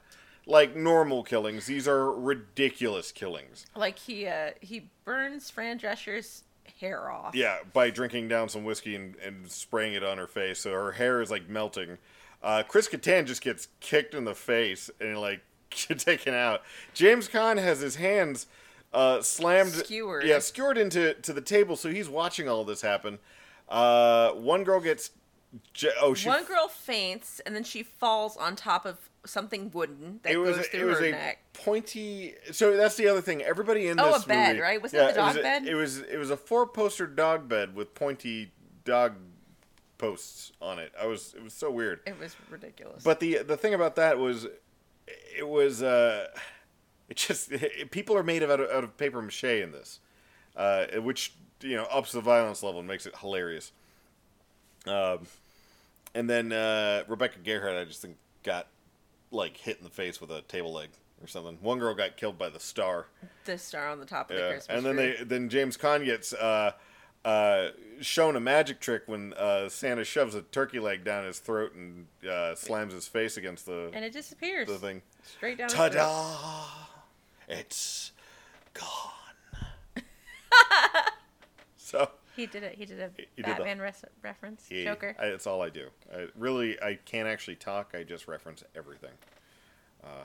like 0.46 0.76
normal 0.76 1.24
killings. 1.24 1.66
These 1.66 1.88
are 1.88 2.12
ridiculous 2.12 3.10
killings. 3.10 3.66
like 3.74 3.98
he 3.98 4.28
uh 4.28 4.50
he 4.60 4.90
burns 5.04 5.50
Fran 5.50 5.76
Drescher's 5.78 6.44
hair 6.78 7.10
off. 7.10 7.34
Yeah, 7.34 7.58
by 7.72 7.90
drinking 7.90 8.28
down 8.28 8.48
some 8.48 8.62
whiskey 8.62 8.94
and, 8.94 9.16
and 9.16 9.50
spraying 9.50 9.94
it 9.94 10.04
on 10.04 10.18
her 10.18 10.28
face, 10.28 10.60
so 10.60 10.70
her 10.70 10.92
hair 10.92 11.20
is 11.20 11.32
like 11.32 11.48
melting. 11.48 11.98
Uh, 12.44 12.62
Chris 12.62 12.86
Kattan 12.86 13.26
just 13.26 13.42
gets 13.42 13.68
kicked 13.80 14.14
in 14.14 14.24
the 14.24 14.34
face 14.36 14.88
and 15.00 15.20
like 15.20 15.40
taken 15.70 16.32
out. 16.32 16.62
James 16.92 17.28
Caan 17.28 17.60
has 17.60 17.80
his 17.80 17.96
hands 17.96 18.46
uh, 18.94 19.20
slammed, 19.22 19.72
Skewered. 19.72 20.24
yeah, 20.24 20.38
skewered 20.38 20.78
into 20.78 21.14
to 21.14 21.32
the 21.32 21.40
table, 21.40 21.76
so 21.76 21.90
he's 21.90 22.08
watching 22.08 22.48
all 22.48 22.64
this 22.64 22.80
happen. 22.82 23.18
Uh, 23.68 24.30
one 24.32 24.62
girl 24.64 24.80
gets, 24.80 25.10
oh, 26.00 26.14
she 26.14 26.28
One 26.28 26.44
girl 26.44 26.68
faints 26.68 27.40
and 27.44 27.54
then 27.54 27.64
she 27.64 27.82
falls 27.82 28.36
on 28.36 28.56
top 28.56 28.86
of 28.86 28.98
something 29.26 29.70
wooden 29.72 30.20
that 30.22 30.32
it 30.32 30.36
was 30.36 30.56
goes 30.56 30.66
it 30.66 30.70
through 30.72 30.86
was 30.88 30.98
her 30.98 31.04
a 31.06 31.10
neck. 31.12 31.38
pointy. 31.54 32.34
So 32.52 32.76
that's 32.76 32.96
the 32.96 33.08
other 33.08 33.22
thing. 33.22 33.42
Everybody 33.42 33.88
in 33.88 33.96
this 33.96 34.04
Oh, 34.06 34.12
this 34.12 34.24
a 34.24 34.28
bed, 34.28 34.48
movie- 34.48 34.60
right? 34.60 34.82
Wasn't 34.82 35.02
it 35.02 35.14
the 35.14 35.20
it 35.20 35.24
was 35.24 35.34
dog 35.34 35.40
a- 35.40 35.42
bed? 35.42 35.66
It 35.66 35.74
was 35.74 35.98
it 36.00 36.18
was 36.18 36.30
a 36.30 36.36
four 36.36 36.66
poster 36.66 37.06
dog 37.06 37.48
bed 37.48 37.74
with 37.74 37.94
pointy 37.94 38.52
dog 38.84 39.14
posts 39.96 40.52
on 40.60 40.78
it. 40.78 40.92
I 41.00 41.06
was 41.06 41.32
it 41.34 41.42
was 41.42 41.54
so 41.54 41.70
weird. 41.70 42.00
It 42.06 42.18
was 42.20 42.36
ridiculous. 42.50 43.02
But 43.02 43.20
the 43.20 43.38
the 43.38 43.56
thing 43.56 43.72
about 43.74 43.96
that 43.96 44.18
was, 44.18 44.46
it 45.36 45.48
was 45.48 45.82
uh, 45.82 46.26
it 47.08 47.16
just 47.16 47.50
people 47.90 48.16
are 48.16 48.22
made 48.22 48.42
of 48.42 48.50
out 48.50 48.60
of, 48.60 48.70
out 48.70 48.84
of 48.84 48.96
paper 48.96 49.20
mache 49.22 49.44
in 49.44 49.72
this, 49.72 50.00
uh, 50.56 50.86
which 51.00 51.32
you 51.60 51.76
know 51.76 51.84
ups 51.84 52.12
the 52.12 52.20
violence 52.20 52.62
level 52.62 52.80
and 52.80 52.88
makes 52.88 53.06
it 53.06 53.16
hilarious. 53.18 53.72
Um, 54.86 55.20
and 56.14 56.28
then 56.28 56.52
uh, 56.52 57.04
Rebecca 57.08 57.38
Gayheart, 57.38 57.80
I 57.80 57.84
just 57.84 58.02
think 58.02 58.16
got 58.42 58.68
like 59.30 59.56
hit 59.56 59.78
in 59.78 59.84
the 59.84 59.90
face 59.90 60.20
with 60.20 60.30
a 60.30 60.42
table 60.42 60.72
leg 60.72 60.90
or 61.22 61.26
something. 61.26 61.58
One 61.60 61.78
girl 61.78 61.94
got 61.94 62.16
killed 62.16 62.38
by 62.38 62.50
the 62.50 62.60
star. 62.60 63.06
the 63.46 63.56
star 63.58 63.88
on 63.88 63.98
the 63.98 64.06
top 64.06 64.30
of 64.30 64.36
the 64.36 64.42
Yeah, 64.42 64.50
Christmas 64.52 64.76
and 64.76 64.86
then 64.86 64.94
tree. 64.96 65.16
they 65.18 65.24
then 65.24 65.48
James 65.48 65.76
Caan 65.76 66.04
gets 66.04 66.32
uh, 66.34 66.72
uh, 67.24 67.68
shown 68.00 68.36
a 68.36 68.40
magic 68.40 68.80
trick 68.80 69.02
when 69.06 69.32
uh, 69.34 69.68
Santa 69.70 70.04
shoves 70.04 70.34
a 70.34 70.42
turkey 70.42 70.78
leg 70.78 71.02
down 71.04 71.24
his 71.24 71.38
throat 71.38 71.74
and 71.74 72.06
uh, 72.28 72.54
slams 72.54 72.92
his 72.92 73.08
face 73.08 73.36
against 73.38 73.64
the 73.66 73.90
and 73.94 74.04
it 74.04 74.12
disappears. 74.12 74.68
the 74.68 74.78
thing. 74.78 75.00
Straight 75.22 75.56
down. 75.58 75.68
Ta-da! 75.70 76.36
It's 77.48 78.12
gone. 78.74 79.10
so 81.76 82.10
He 82.36 82.46
did 82.46 82.62
it. 82.62 82.74
He 82.76 82.84
did 82.86 83.00
a 83.00 83.10
He 83.16 83.42
did 83.42 83.44
the- 83.44 83.48
Batman 83.56 83.78
res- 83.80 84.04
reference. 84.22 84.66
yeah, 84.70 84.84
Joker. 84.84 85.14
I, 85.18 85.28
that's 85.28 85.46
all 85.46 85.62
I 85.62 85.70
do. 85.70 85.88
I 86.14 86.26
really 86.36 86.80
I 86.82 86.98
can't 87.04 87.28
actually 87.28 87.56
talk. 87.56 87.92
I 87.94 88.02
just 88.02 88.26
reference 88.28 88.62
everything. 88.74 89.12
Uh, 90.02 90.24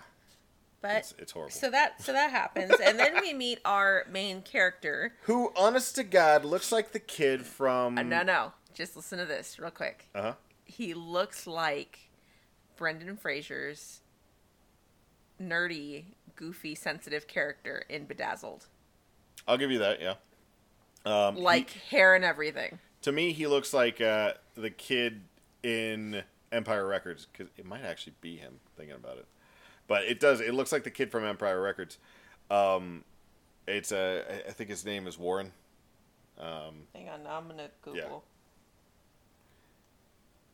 But 0.82 0.98
it's, 0.98 1.14
it's 1.18 1.32
horrible. 1.32 1.52
so 1.52 1.70
that 1.72 2.02
so 2.02 2.12
that 2.14 2.32
happens, 2.32 2.72
and 2.84 2.98
then 3.00 3.20
we 3.22 3.34
meet 3.34 3.60
our 3.66 4.06
main 4.10 4.42
character. 4.42 5.14
Who, 5.24 5.52
honest 5.56 5.96
to 5.96 6.04
God, 6.04 6.46
looks 6.46 6.72
like 6.72 6.92
the 6.94 7.00
kid 7.00 7.46
from? 7.46 7.98
Uh, 7.98 8.04
no, 8.04 8.24
no, 8.24 8.54
just 8.74 8.96
listen 8.96 9.20
to 9.20 9.26
this 9.26 9.60
real 9.60 9.72
quick. 9.72 10.08
Uh 10.16 10.22
huh. 10.22 10.34
He 10.66 10.94
looks 10.94 11.48
like 11.48 12.10
Brendan 12.78 13.18
Fraser's 13.18 14.02
nerdy, 15.42 16.04
goofy, 16.40 16.74
sensitive 16.74 17.28
character 17.28 17.84
in 17.90 18.06
Bedazzled, 18.06 18.68
I'll 19.46 19.58
give 19.58 19.72
you 19.72 19.80
that. 19.80 20.00
Yeah. 20.02 20.14
Um, 21.06 21.36
he- 21.36 21.42
like 21.42 21.70
hair 21.72 22.16
and 22.16 22.24
everything. 22.24 22.80
to 23.02 23.12
me, 23.12 23.34
he 23.34 23.46
looks 23.46 23.74
like 23.74 24.00
uh, 24.00 24.34
the 24.56 24.70
kid 24.70 25.22
in 25.64 26.24
Empire 26.54 26.88
Records 26.88 27.28
because 27.32 27.52
it 27.58 27.66
might 27.66 27.84
actually 27.84 28.14
be 28.22 28.38
him. 28.38 28.62
Thinking 28.78 28.96
about 28.96 29.18
it, 29.18 29.26
but 29.88 30.04
it 30.04 30.22
does. 30.22 30.40
It 30.40 30.54
looks 30.54 30.72
like 30.72 30.84
the 30.86 30.90
kid 30.92 31.12
from 31.12 31.26
Empire 31.26 31.62
Records. 31.62 31.98
Um, 32.50 33.04
it's 33.68 33.92
uh, 33.92 34.24
I- 34.30 34.50
I 34.50 34.52
think 34.54 34.70
his 34.70 34.86
name 34.86 35.08
is 35.08 35.18
Warren. 35.20 35.52
Um, 36.40 36.88
Hang 36.96 37.10
on, 37.10 37.24
now 37.24 37.38
I'm 37.38 37.50
gonna 37.50 37.68
Google. 37.82 38.24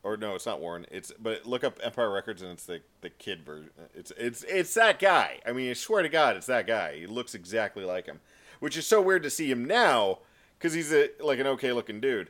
Or 0.06 0.18
no, 0.18 0.36
it's 0.36 0.46
not 0.46 0.62
Warren. 0.62 0.86
It's 0.92 1.12
but 1.20 1.48
look 1.48 1.64
up 1.64 1.80
Empire 1.82 2.12
Records 2.12 2.44
and 2.44 2.52
it's 2.52 2.68
the 2.68 2.82
the 3.02 3.10
kid 3.10 3.44
version. 3.44 3.72
It's 3.96 4.12
it's 4.16 4.44
it's 4.44 4.76
that 4.76 5.00
guy. 5.00 5.40
I 5.48 5.52
mean, 5.52 5.72
I 5.72 5.74
swear 5.74 6.04
to 6.04 6.10
God, 6.10 6.38
it's 6.38 6.46
that 6.46 6.68
guy. 6.68 7.00
He 7.00 7.08
looks 7.08 7.34
exactly 7.34 7.84
like 7.84 8.06
him, 8.06 8.20
which 8.60 8.78
is 8.78 8.86
so 8.86 9.02
weird 9.02 9.24
to 9.24 9.32
see 9.32 9.50
him 9.50 9.66
now 9.66 10.20
because 10.60 10.74
he's 10.74 10.94
a 10.94 11.10
like 11.20 11.40
an 11.40 11.48
okay 11.48 11.74
looking 11.74 12.00
dude. 12.00 12.30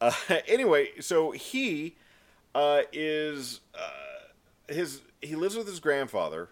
Uh, 0.00 0.10
anyway, 0.48 0.88
so 0.98 1.30
he 1.30 1.94
uh, 2.56 2.82
is 2.92 3.60
uh, 3.72 4.72
his 4.72 5.02
he 5.20 5.36
lives 5.36 5.54
with 5.54 5.68
his 5.68 5.78
grandfather, 5.78 6.48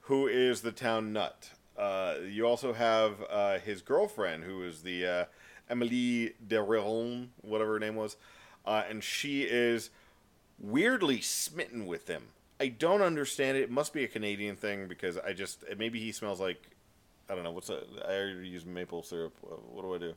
who 0.00 0.26
is 0.26 0.62
the 0.62 0.72
town 0.72 1.12
nut. 1.12 1.50
Uh, 1.76 2.14
you 2.26 2.46
also 2.46 2.72
have 2.72 3.16
uh, 3.28 3.58
his 3.58 3.82
girlfriend, 3.82 4.44
who 4.44 4.62
is 4.62 4.84
the 4.84 5.06
uh, 5.06 5.24
Emily 5.68 6.32
de 6.46 6.62
Ravin, 6.62 7.28
whatever 7.42 7.74
her 7.74 7.78
name 7.78 7.96
was, 7.96 8.16
and 8.64 9.04
she 9.04 9.42
is 9.42 9.90
weirdly 10.58 11.20
smitten 11.20 11.86
with 11.86 12.08
him. 12.08 12.24
I 12.60 12.68
don't 12.68 13.02
understand 13.02 13.56
it. 13.56 13.64
It 13.64 13.70
must 13.70 13.92
be 13.92 14.04
a 14.04 14.08
Canadian 14.08 14.56
thing 14.56 14.86
because 14.86 15.18
I 15.18 15.32
just 15.32 15.64
maybe 15.76 15.98
he 15.98 16.12
smells 16.12 16.40
like 16.40 16.70
I 17.28 17.34
don't 17.34 17.44
know 17.44 17.50
what's 17.50 17.70
a, 17.70 17.82
I 18.06 18.14
already 18.16 18.48
use 18.48 18.64
maple 18.64 19.02
syrup. 19.02 19.34
What 19.42 19.82
do 19.82 19.94
I 19.94 19.98
do? 19.98 20.14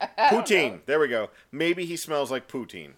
Poutine. 0.30 0.80
There 0.86 0.98
we 0.98 1.08
go. 1.08 1.30
Maybe 1.50 1.84
he 1.84 1.96
smells 1.96 2.30
like 2.30 2.48
poutine. 2.48 2.92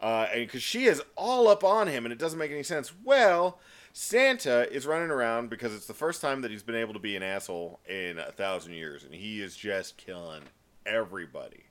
Uh, 0.00 0.26
because 0.32 0.62
she 0.62 0.84
is 0.84 1.02
all 1.16 1.48
up 1.48 1.64
on 1.64 1.88
him, 1.88 2.06
and 2.06 2.12
it 2.12 2.20
doesn't 2.20 2.38
make 2.38 2.52
any 2.52 2.62
sense. 2.62 2.92
Well, 3.04 3.58
Santa 3.92 4.70
is 4.72 4.86
running 4.86 5.10
around 5.10 5.50
because 5.50 5.74
it's 5.74 5.86
the 5.86 5.94
first 5.94 6.20
time 6.20 6.40
that 6.42 6.52
he's 6.52 6.62
been 6.62 6.76
able 6.76 6.92
to 6.92 7.00
be 7.00 7.16
an 7.16 7.22
asshole 7.24 7.80
in 7.88 8.18
a 8.18 8.30
thousand 8.30 8.74
years, 8.74 9.02
and 9.02 9.12
he 9.12 9.42
is 9.42 9.56
just 9.56 9.96
killing 9.96 10.42
everybody. 10.86 11.64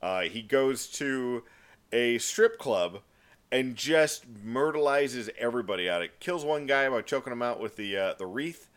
Uh, 0.00 0.22
he 0.22 0.42
goes 0.42 0.88
to 0.88 1.44
a 1.92 2.18
strip 2.18 2.58
club 2.58 2.98
and 3.52 3.76
just 3.76 4.24
myrtleizes 4.44 5.28
everybody 5.38 5.88
out. 5.88 6.00
It 6.02 6.18
kills 6.18 6.44
one 6.44 6.66
guy 6.66 6.88
by 6.88 7.02
choking 7.02 7.32
him 7.32 7.42
out 7.42 7.60
with 7.60 7.76
the 7.76 7.96
uh, 7.96 8.14
the 8.14 8.26
wreath. 8.26 8.68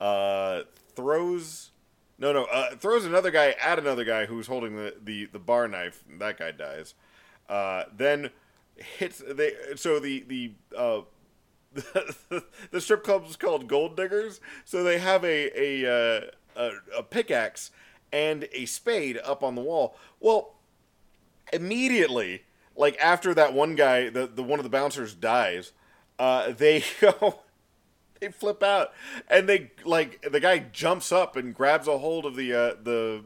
Uh, 0.00 0.62
throws 0.94 1.70
no 2.18 2.32
no 2.32 2.44
uh, 2.44 2.74
throws 2.74 3.04
another 3.04 3.30
guy 3.30 3.54
at 3.62 3.78
another 3.78 4.04
guy 4.04 4.26
who's 4.26 4.48
holding 4.48 4.76
the, 4.76 4.94
the, 5.02 5.26
the 5.26 5.38
bar 5.38 5.68
knife. 5.68 6.02
That 6.18 6.38
guy 6.38 6.50
dies. 6.50 6.94
Uh, 7.48 7.84
then 7.96 8.30
hits 8.98 9.22
they 9.26 9.52
so 9.76 10.00
the 10.00 10.24
the 10.26 10.52
uh, 10.76 11.02
the 12.70 12.80
strip 12.80 13.04
club 13.04 13.24
is 13.28 13.36
called 13.36 13.68
Gold 13.68 13.96
Diggers. 13.96 14.40
So 14.64 14.82
they 14.82 14.98
have 14.98 15.24
a 15.24 15.84
a, 15.84 15.86
uh, 15.86 16.20
a 16.56 16.98
a 16.98 17.02
pickaxe 17.04 17.70
and 18.12 18.48
a 18.52 18.64
spade 18.66 19.18
up 19.24 19.44
on 19.44 19.54
the 19.54 19.62
wall. 19.62 19.96
Well, 20.18 20.54
immediately 21.52 22.42
like 22.76 22.96
after 22.98 23.34
that 23.34 23.52
one 23.54 23.74
guy, 23.74 24.08
the 24.08 24.26
the 24.26 24.42
one 24.42 24.58
of 24.58 24.64
the 24.64 24.70
bouncers 24.70 25.14
dies, 25.14 25.72
uh, 26.18 26.52
they 26.52 26.84
go, 27.00 27.40
they 28.20 28.28
flip 28.28 28.62
out, 28.62 28.92
and 29.28 29.48
they 29.48 29.70
like 29.84 30.24
the 30.30 30.40
guy 30.40 30.58
jumps 30.58 31.12
up 31.12 31.36
and 31.36 31.54
grabs 31.54 31.88
a 31.88 31.98
hold 31.98 32.26
of 32.26 32.36
the 32.36 32.52
uh, 32.52 32.74
the 32.82 33.24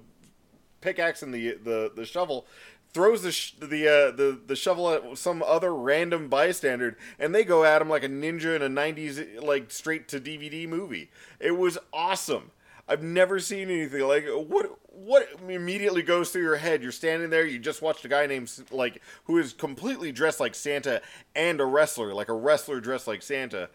pickaxe 0.81 1.23
and 1.23 1.33
the 1.33 1.55
the 1.55 1.93
the 1.95 2.05
shovel. 2.05 2.47
Throws 2.95 3.21
the 3.23 3.33
sh- 3.33 3.53
the 3.61 3.87
uh, 3.87 4.11
the 4.17 4.41
the 4.47 4.57
shovel 4.57 4.91
at 4.91 5.19
some 5.19 5.43
other 5.43 5.75
random 5.75 6.29
bystander, 6.29 6.97
and 7.19 7.35
they 7.35 7.45
go 7.45 7.63
at 7.63 7.83
him 7.83 7.91
like 7.91 8.03
a 8.03 8.09
ninja 8.09 8.57
in 8.57 8.63
a 8.63 8.69
'90s 8.69 9.43
like 9.43 9.71
straight 9.71 10.09
to 10.09 10.19
DVD 10.19 10.67
movie. 10.67 11.11
It 11.39 11.59
was 11.59 11.77
awesome. 11.93 12.51
I've 12.89 13.03
never 13.03 13.39
seen 13.39 13.71
anything 13.71 14.03
like 14.03 14.27
what 14.27 14.79
what 14.91 15.29
immediately 15.49 16.03
goes 16.03 16.31
through 16.31 16.43
your 16.43 16.57
head. 16.57 16.83
You're 16.83 16.91
standing 16.91 17.31
there, 17.31 17.47
you 17.47 17.59
just 17.59 17.83
watched 17.83 18.05
a 18.05 18.09
guy 18.09 18.27
named 18.27 18.51
like 18.71 19.03
who 19.25 19.39
is 19.39 19.53
completely 19.53 20.11
dressed 20.11 20.41
like 20.41 20.55
Santa 20.55 21.03
and 21.37 21.61
a 21.61 21.67
wrestler, 21.67 22.15
like 22.15 22.29
a 22.29 22.35
wrestler 22.35 22.81
dressed 22.81 23.07
like 23.07 23.23
Santa, 23.23 23.69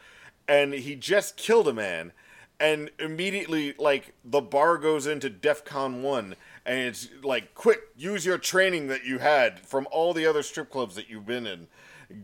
and 0.48 0.74
he 0.74 0.96
just 0.96 1.38
killed 1.38 1.68
a 1.68 1.74
man, 1.74 2.12
and 2.60 2.90
immediately 3.00 3.74
like 3.78 4.14
the 4.26 4.42
bar 4.42 4.78
goes 4.78 5.06
into 5.06 5.30
DEFCON 5.30 6.02
one, 6.02 6.36
and 6.66 6.80
it's 6.80 7.10
like 7.22 7.54
quick, 7.54 7.82
use 7.96 8.26
your 8.26 8.40
training 8.40 8.88
that 8.88 9.06
you 9.06 9.20
had 9.20 9.60
from 9.60 9.88
all 9.92 10.14
the 10.14 10.26
other 10.26 10.44
strip 10.44 10.72
clubs 10.72 10.96
that 10.96 11.10
you've 11.10 11.26
been 11.26 11.46
in, 11.46 11.68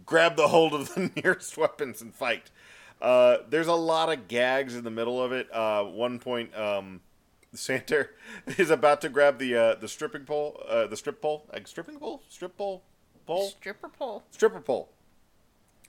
grab 0.05 0.35
the 0.35 0.47
hold 0.47 0.73
of 0.73 0.95
the 0.95 1.11
nearest 1.23 1.55
weapons 1.55 2.01
and 2.01 2.15
fight. 2.15 2.49
Uh, 3.01 3.37
there's 3.49 3.67
a 3.67 3.73
lot 3.73 4.11
of 4.11 4.27
gags 4.27 4.75
in 4.75 4.83
the 4.83 4.89
middle 4.91 5.21
of 5.23 5.31
it. 5.31 5.47
Uh, 5.53 5.83
one 5.85 6.19
point, 6.19 6.55
um, 6.57 6.99
Santa 7.53 8.09
is 8.57 8.69
about 8.69 9.01
to 9.01 9.09
grab 9.09 9.39
the 9.39 9.55
uh, 9.55 9.75
the 9.75 9.87
stripping 9.87 10.25
pole, 10.25 10.61
uh, 10.67 10.87
the 10.87 10.97
strip 10.97 11.21
pole, 11.21 11.45
like 11.53 11.67
stripping 11.67 11.97
pole, 11.97 12.21
strip 12.29 12.57
pole, 12.57 12.83
pole, 13.25 13.47
Stripper 13.49 13.89
pole. 13.89 14.23
stripper 14.31 14.59
pole. 14.59 14.89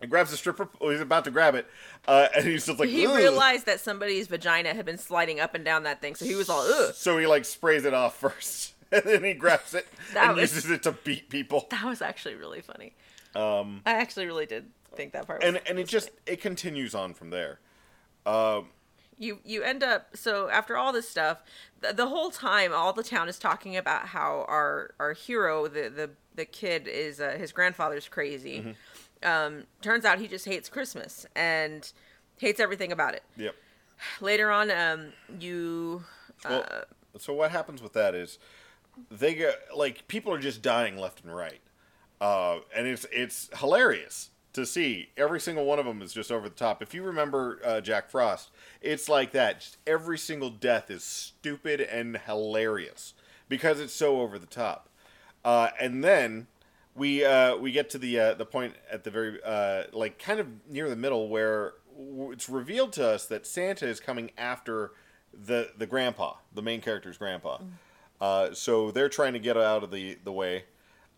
He 0.01 0.07
grabs 0.07 0.31
the 0.31 0.39
stripper. 0.39 0.69
Well, 0.81 0.91
he's 0.91 1.01
about 1.03 1.25
to 1.25 1.31
grab 1.31 1.55
it, 1.55 1.67
uh, 2.09 2.29
and 2.37 2.47
he's 2.47 2.65
just 2.65 2.79
like, 2.79 2.89
he 2.89 3.07
"Ugh." 3.07 3.17
realized 3.17 3.67
that 3.67 3.81
somebody's 3.81 4.29
vagina 4.29 4.73
had 4.73 4.87
been 4.87 4.97
sliding 4.97 5.41
up 5.41 5.55
and 5.55 5.65
down 5.65 5.83
that 5.83 6.01
thing, 6.01 6.15
so 6.15 6.25
he 6.25 6.35
was 6.37 6.49
all 6.49 6.61
ugh. 6.63 6.95
So 6.95 7.19
he 7.19 7.27
like 7.27 7.45
sprays 7.45 7.85
it 7.85 7.93
off 7.93 8.17
first, 8.21 8.75
and 8.93 9.03
then 9.05 9.25
he 9.25 9.35
grabs 9.35 9.75
it 9.75 9.87
and 10.17 10.37
was- 10.37 10.55
uses 10.55 10.71
it 10.71 10.83
to 10.85 10.93
beat 10.93 11.29
people. 11.29 11.67
That 11.71 11.85
was 11.85 12.01
actually 12.01 12.37
really 12.37 12.63
funny. 12.63 12.95
Um, 13.35 13.83
I 13.85 13.93
actually 13.93 14.27
really 14.27 14.47
did 14.47 14.71
think 14.95 15.13
that 15.13 15.27
part. 15.27 15.43
Was, 15.43 15.49
and 15.49 15.61
and 15.69 15.79
it 15.79 15.89
just 15.89 16.11
it 16.27 16.41
continues 16.41 16.95
on 16.95 17.15
from 17.15 17.31
there. 17.31 17.61
Um, 18.27 18.67
you 19.19 19.39
you 19.45 19.63
end 19.63 19.83
up 19.83 20.17
so 20.17 20.49
after 20.49 20.77
all 20.77 20.93
this 20.93 21.09
stuff, 21.09 21.43
the, 21.81 21.93
the 21.93 22.07
whole 22.07 22.31
time 22.31 22.73
all 22.75 22.93
the 22.93 23.03
town 23.03 23.29
is 23.29 23.39
talking 23.39 23.77
about 23.77 24.07
how 24.09 24.45
our 24.49 24.95
our 24.99 25.13
hero, 25.13 25.69
the 25.69 25.89
the 25.89 26.11
the 26.35 26.45
kid, 26.45 26.89
is 26.89 27.21
uh, 27.21 27.37
his 27.39 27.53
grandfather's 27.53 28.09
crazy. 28.09 28.61
Mm-hmm. 28.61 28.71
Um, 29.23 29.65
turns 29.83 30.07
out 30.07 30.19
he 30.19 30.27
just 30.27 30.47
hates 30.47 30.71
Christmas 30.71 31.27
and 31.37 31.93
hates 32.39 32.59
everything 32.59 32.91
about 32.91 33.15
it. 33.15 33.23
yep. 33.37 33.55
Later 34.23 34.51
on, 34.51 34.71
um, 34.71 35.13
you. 35.39 36.03
Well, 36.49 36.65
uh, 36.71 37.19
so 37.19 37.35
what 37.35 37.51
happens 37.51 37.83
with 37.83 37.93
that 37.93 38.15
is 38.15 38.39
they 39.11 39.35
get 39.35 39.57
like 39.77 40.09
people 40.09 40.33
are 40.33 40.39
just 40.39 40.63
dying 40.63 40.97
left 40.97 41.23
and 41.23 41.37
right, 41.37 41.61
uh, 42.23 42.61
and 42.75 42.87
it's 42.87 43.07
it's 43.13 43.51
hilarious 43.59 44.31
to 44.53 44.67
see. 44.67 45.11
Every 45.17 45.41
single 45.41 45.65
one 45.65 45.79
of 45.79 45.85
them 45.87 46.03
is 46.03 46.13
just 46.13 46.31
over 46.33 46.49
the 46.49 46.55
top. 46.55 46.83
If 46.83 46.95
you 46.95 47.03
remember 47.03 47.61
uh, 47.65 47.81
Jack 47.81 48.11
Frost, 48.11 48.51
it's 48.81 49.09
like 49.09 49.33
that. 49.33 49.61
Just 49.61 49.77
every 49.87 50.19
single 50.19 50.51
death 50.51 50.91
is 50.91 51.05
stupid 51.05 51.81
and 51.81 52.17
hilarious 52.17 53.15
because 53.49 53.81
it's 53.81 53.93
so 53.93 54.21
over 54.21 54.39
the 54.39 54.47
top. 54.47 54.89
Uh, 55.45 55.69
and 55.81 56.05
then 56.05 56.47
we 56.95 57.25
uh, 57.25 57.57
we 57.57 57.73
get 57.73 57.91
to 57.91 57.99
the 57.99 58.19
uh, 58.19 58.35
the 58.35 58.45
point 58.45 58.75
at 58.91 59.05
the 59.05 59.11
very 59.11 59.39
uh, 59.45 59.85
like 59.93 60.19
kind 60.19 60.41
of 60.41 60.47
near 60.69 60.89
the 60.89 60.97
middle 60.97 61.29
where 61.29 61.75
it's 62.33 62.49
revealed 62.49 62.93
to 62.95 63.07
us 63.07 63.27
that 63.27 63.47
Santa 63.47 63.87
is 63.87 64.01
coming 64.01 64.31
after 64.37 64.93
the 65.33 65.71
the 65.77 65.87
grandpa, 65.87 66.35
the 66.55 66.63
main 66.63 66.81
character's 66.81 67.17
grandpa. 67.17 67.59
Uh, 68.21 68.53
so 68.53 68.91
they're 68.91 69.09
trying 69.09 69.33
to 69.33 69.39
get 69.39 69.57
out 69.57 69.83
of 69.83 69.91
the 69.91 70.19
the 70.25 70.33
way, 70.33 70.65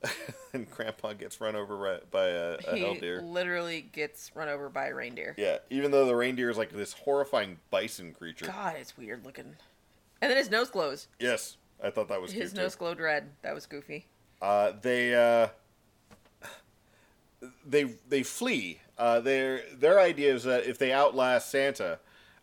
and 0.52 0.70
Grandpa 0.70 1.12
gets 1.12 1.40
run 1.40 1.54
over 1.56 2.00
by 2.10 2.26
a, 2.26 2.56
a 2.68 2.76
he 2.76 2.98
deer. 2.98 3.22
literally 3.22 3.82
gets 3.92 4.30
run 4.34 4.48
over 4.48 4.68
by 4.68 4.86
a 4.88 4.94
reindeer. 4.94 5.34
Yeah, 5.38 5.58
even 5.70 5.90
though 5.90 6.06
the 6.06 6.16
reindeer 6.16 6.50
is 6.50 6.58
like 6.58 6.70
this 6.72 6.92
horrifying 6.92 7.58
bison 7.70 8.12
creature. 8.12 8.46
God, 8.46 8.76
it's 8.78 8.96
weird 8.96 9.24
looking. 9.24 9.56
And 10.20 10.30
then 10.30 10.36
his 10.36 10.50
nose 10.50 10.70
glows. 10.70 11.08
Yes, 11.18 11.56
I 11.82 11.90
thought 11.90 12.08
that 12.08 12.20
was 12.20 12.32
His 12.32 12.54
nose 12.54 12.74
too. 12.74 12.80
glowed 12.80 13.00
red. 13.00 13.30
That 13.42 13.54
was 13.54 13.66
goofy. 13.66 14.06
Uh, 14.40 14.72
they 14.80 15.14
uh, 15.14 15.48
they 17.66 17.84
they 18.08 18.22
flee. 18.22 18.80
Uh, 18.98 19.20
their 19.20 19.62
their 19.74 19.98
idea 20.00 20.34
is 20.34 20.44
that 20.44 20.64
if 20.66 20.78
they 20.78 20.92
outlast 20.92 21.50
Santa, 21.50 21.98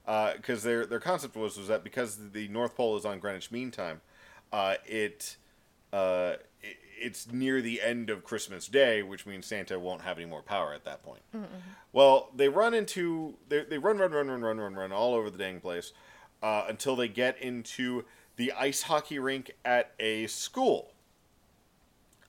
because 0.06 0.64
their 0.64 0.86
their 0.86 1.00
concept 1.00 1.36
was 1.36 1.58
was 1.58 1.68
that 1.68 1.84
because 1.84 2.32
the 2.32 2.48
North 2.50 2.76
Pole 2.76 2.98
is 2.98 3.06
on 3.06 3.20
Greenwich 3.20 3.52
Mean 3.52 3.72
Time, 3.72 4.02
uh, 4.52 4.76
it, 4.86 5.38
uh, 5.94 6.34
it 6.38 6.49
it's 7.02 7.32
near 7.32 7.62
the 7.62 7.82
end 7.82 8.10
of 8.10 8.24
Christmas 8.24 8.68
Day, 8.68 9.02
which 9.04 9.26
means 9.26 9.46
Santa 9.46 9.80
won't 9.80 10.02
have 10.02 10.18
any 10.18 10.26
more 10.26 10.42
power 10.42 10.74
at 10.74 10.84
that 10.86 11.04
point. 11.04 11.22
Well, 11.94 12.30
they 12.36 12.50
run 12.50 12.74
into 12.74 13.36
they 13.48 13.64
they 13.64 13.78
run 13.78 13.98
run 13.98 14.12
run 14.12 14.28
run 14.28 14.42
run 14.42 14.58
run 14.60 14.76
run 14.76 14.92
all 14.92 15.14
over 15.14 15.30
the 15.30 15.38
dang 15.38 15.60
place 15.60 15.94
uh, 16.44 16.66
until 16.68 16.96
they 16.96 17.08
get 17.08 17.42
into 17.42 18.06
the 18.36 18.52
ice 18.54 18.84
hockey 18.84 19.20
rink 19.20 19.52
at 19.66 19.92
a 20.00 20.28
school. 20.28 20.92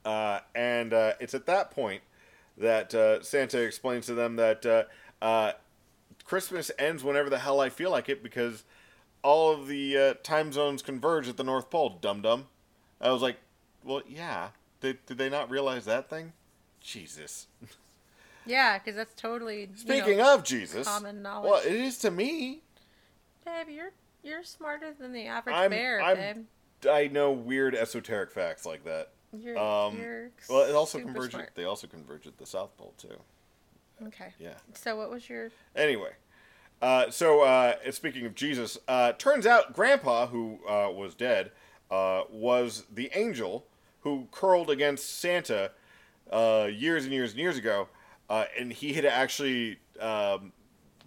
Uh, 0.04 0.40
and 0.54 0.92
uh, 0.94 1.12
it's 1.20 1.34
at 1.34 1.46
that 1.46 1.70
point 1.70 2.02
that 2.56 2.94
uh, 2.94 3.22
Santa 3.22 3.60
explains 3.60 4.06
to 4.06 4.14
them 4.14 4.36
that 4.36 4.64
uh, 4.66 4.84
uh, 5.22 5.52
Christmas 6.24 6.70
ends 6.78 7.04
whenever 7.04 7.30
the 7.30 7.38
hell 7.38 7.60
I 7.60 7.68
feel 7.68 7.90
like 7.90 8.08
it 8.08 8.22
because 8.22 8.64
all 9.22 9.52
of 9.52 9.66
the 9.68 9.96
uh, 9.96 10.14
time 10.22 10.52
zones 10.52 10.82
converge 10.82 11.28
at 11.28 11.36
the 11.36 11.44
North 11.44 11.70
Pole. 11.70 11.98
Dum 12.00 12.22
dum. 12.22 12.46
I 13.00 13.10
was 13.10 13.22
like, 13.22 13.36
well, 13.84 14.02
yeah. 14.06 14.48
Did, 14.80 15.04
did 15.06 15.18
they 15.18 15.28
not 15.28 15.50
realize 15.50 15.84
that 15.84 16.08
thing? 16.08 16.32
Jesus. 16.80 17.46
Yeah, 18.46 18.78
because 18.78 18.96
that's 18.96 19.14
totally. 19.14 19.62
you 19.62 19.68
Speaking 19.76 20.18
know, 20.18 20.34
of 20.34 20.44
Jesus, 20.44 20.86
common 20.88 21.22
knowledge. 21.22 21.50
well, 21.50 21.60
it 21.64 21.72
is 21.72 21.98
to 21.98 22.10
me. 22.10 22.62
babe, 23.44 23.68
you're 23.68 23.92
you're 24.22 24.42
smarter 24.42 24.92
than 24.98 25.12
the 25.12 25.26
average 25.26 25.54
I'm, 25.54 25.70
bear, 25.70 26.00
I'm, 26.02 26.16
babe. 26.16 26.36
I 26.90 27.08
know 27.08 27.32
weird 27.32 27.74
esoteric 27.74 28.30
facts 28.30 28.64
like 28.64 28.84
that. 28.84 29.10
You're, 29.32 29.58
Um, 29.58 29.98
you're 29.98 30.30
well, 30.48 30.62
it 30.68 30.74
also 30.74 30.98
converged. 30.98 31.32
smart. 31.32 31.50
They 31.54 31.64
also 31.64 31.86
converge 31.86 32.26
at 32.26 32.38
the 32.38 32.46
South 32.46 32.76
Pole 32.76 32.94
too. 32.96 33.16
Okay. 34.06 34.32
Yeah. 34.38 34.54
So 34.74 34.96
what 34.96 35.10
was 35.10 35.28
your? 35.28 35.50
Anyway, 35.76 36.12
uh, 36.80 37.10
so 37.10 37.42
uh, 37.42 37.74
speaking 37.90 38.24
of 38.24 38.34
Jesus, 38.34 38.78
uh, 38.88 39.12
turns 39.12 39.46
out 39.46 39.74
Grandpa, 39.74 40.26
who 40.28 40.58
uh, 40.66 40.90
was 40.90 41.14
dead, 41.14 41.52
uh, 41.90 42.22
was 42.30 42.84
the 42.92 43.10
angel 43.14 43.66
who 44.02 44.26
curled 44.30 44.70
against 44.70 45.18
Santa 45.18 45.72
uh, 46.30 46.68
years 46.72 47.04
and 47.04 47.12
years 47.12 47.30
and 47.32 47.40
years 47.40 47.56
ago, 47.58 47.88
uh, 48.28 48.44
and 48.58 48.72
he 48.72 48.92
had 48.94 49.04
actually 49.04 49.78
um, 50.00 50.52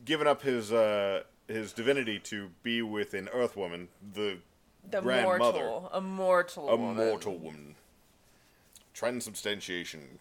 given 0.06 0.28
up 0.28 0.42
his 0.42 0.72
uh, 0.72 1.24
his 1.48 1.74
divinity 1.74 2.20
to 2.20 2.50
be 2.62 2.82
with 2.82 3.14
an 3.14 3.30
Earth 3.34 3.56
woman, 3.58 3.88
the, 4.14 4.38
The 4.90 5.02
grandmother, 5.02 5.60
mortal, 5.60 5.90
a 5.94 6.02
mortal, 6.02 6.70
a 6.70 6.76
woman. 6.76 6.96
mortal 7.06 7.38
woman. 7.38 7.76
Transubstantiation. 8.94 10.20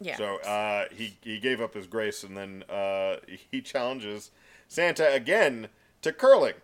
Yeah. 0.00 0.16
So 0.16 0.36
uh, 0.38 0.86
he 0.92 1.16
he 1.22 1.38
gave 1.38 1.60
up 1.60 1.74
his 1.74 1.86
grace, 1.86 2.22
and 2.24 2.36
then 2.36 2.64
uh, 2.68 3.16
he 3.50 3.62
challenges 3.62 4.30
Santa 4.68 5.12
again 5.12 5.68
to 6.02 6.12
curling. 6.12 6.54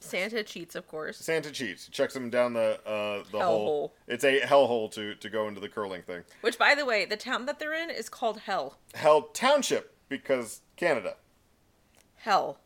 Santa 0.00 0.42
cheats, 0.42 0.74
of 0.74 0.88
course. 0.88 1.18
Santa 1.18 1.50
cheats, 1.50 1.86
checks 1.88 2.16
him 2.16 2.30
down 2.30 2.54
the 2.54 2.80
uh, 2.86 3.22
the 3.30 3.38
Hell 3.38 3.48
hole. 3.50 3.94
It's 4.08 4.24
a 4.24 4.40
hell 4.40 4.66
hole 4.66 4.88
to 4.90 5.14
to 5.14 5.28
go 5.30 5.46
into 5.46 5.60
the 5.60 5.68
curling 5.68 6.02
thing. 6.02 6.22
Which, 6.40 6.58
by 6.58 6.74
the 6.74 6.84
way, 6.86 7.04
the 7.04 7.16
town 7.18 7.46
that 7.46 7.58
they're 7.58 7.74
in 7.74 7.90
is 7.90 8.08
called 8.08 8.40
Hell. 8.40 8.78
Hell 8.94 9.22
Township 9.34 9.94
because 10.08 10.62
Canada. 10.76 11.16
Hell. 12.16 12.58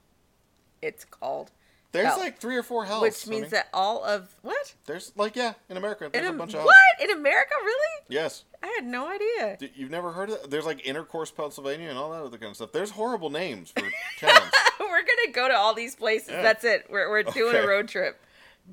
It's 0.80 1.04
called. 1.04 1.50
There's 1.92 2.06
Hell. 2.08 2.18
like 2.18 2.38
three 2.38 2.56
or 2.56 2.62
four 2.64 2.84
hells. 2.86 3.02
Which 3.02 3.26
means 3.28 3.44
Sonny. 3.44 3.50
that 3.50 3.68
all 3.72 4.02
of 4.04 4.34
what? 4.42 4.74
there's 4.86 5.12
like 5.16 5.36
yeah 5.36 5.54
in 5.68 5.76
America 5.76 6.08
there's 6.12 6.22
In 6.24 6.28
a 6.28 6.32
Am- 6.32 6.38
bunch 6.38 6.54
of 6.54 6.64
what 6.64 6.74
hells. 6.98 7.10
in 7.10 7.16
America? 7.18 7.52
Really? 7.62 8.04
Yes. 8.08 8.44
I 8.62 8.66
had 8.76 8.84
no 8.84 9.06
idea. 9.08 9.56
D- 9.60 9.70
You've 9.76 9.90
never 9.92 10.10
heard 10.12 10.30
of 10.30 10.40
that? 10.42 10.50
There's 10.50 10.66
like 10.66 10.84
Intercourse, 10.86 11.30
Pennsylvania, 11.30 11.88
and 11.90 11.98
all 11.98 12.10
that 12.10 12.22
other 12.22 12.36
kind 12.38 12.50
of 12.50 12.56
stuff. 12.56 12.72
There's 12.72 12.90
horrible 12.90 13.30
names 13.30 13.70
for 13.70 13.82
towns. 14.18 14.50
we're 14.80 15.02
gonna 15.02 15.32
go 15.32 15.48
to 15.48 15.54
all 15.54 15.74
these 15.74 15.94
places. 15.96 16.30
Yeah. 16.30 16.42
That's 16.42 16.64
it. 16.64 16.86
We're 16.90 17.08
we're 17.10 17.22
doing 17.22 17.54
Okay. 17.54 17.64
a 17.64 17.66
road 17.68 17.88
trip. 17.88 18.20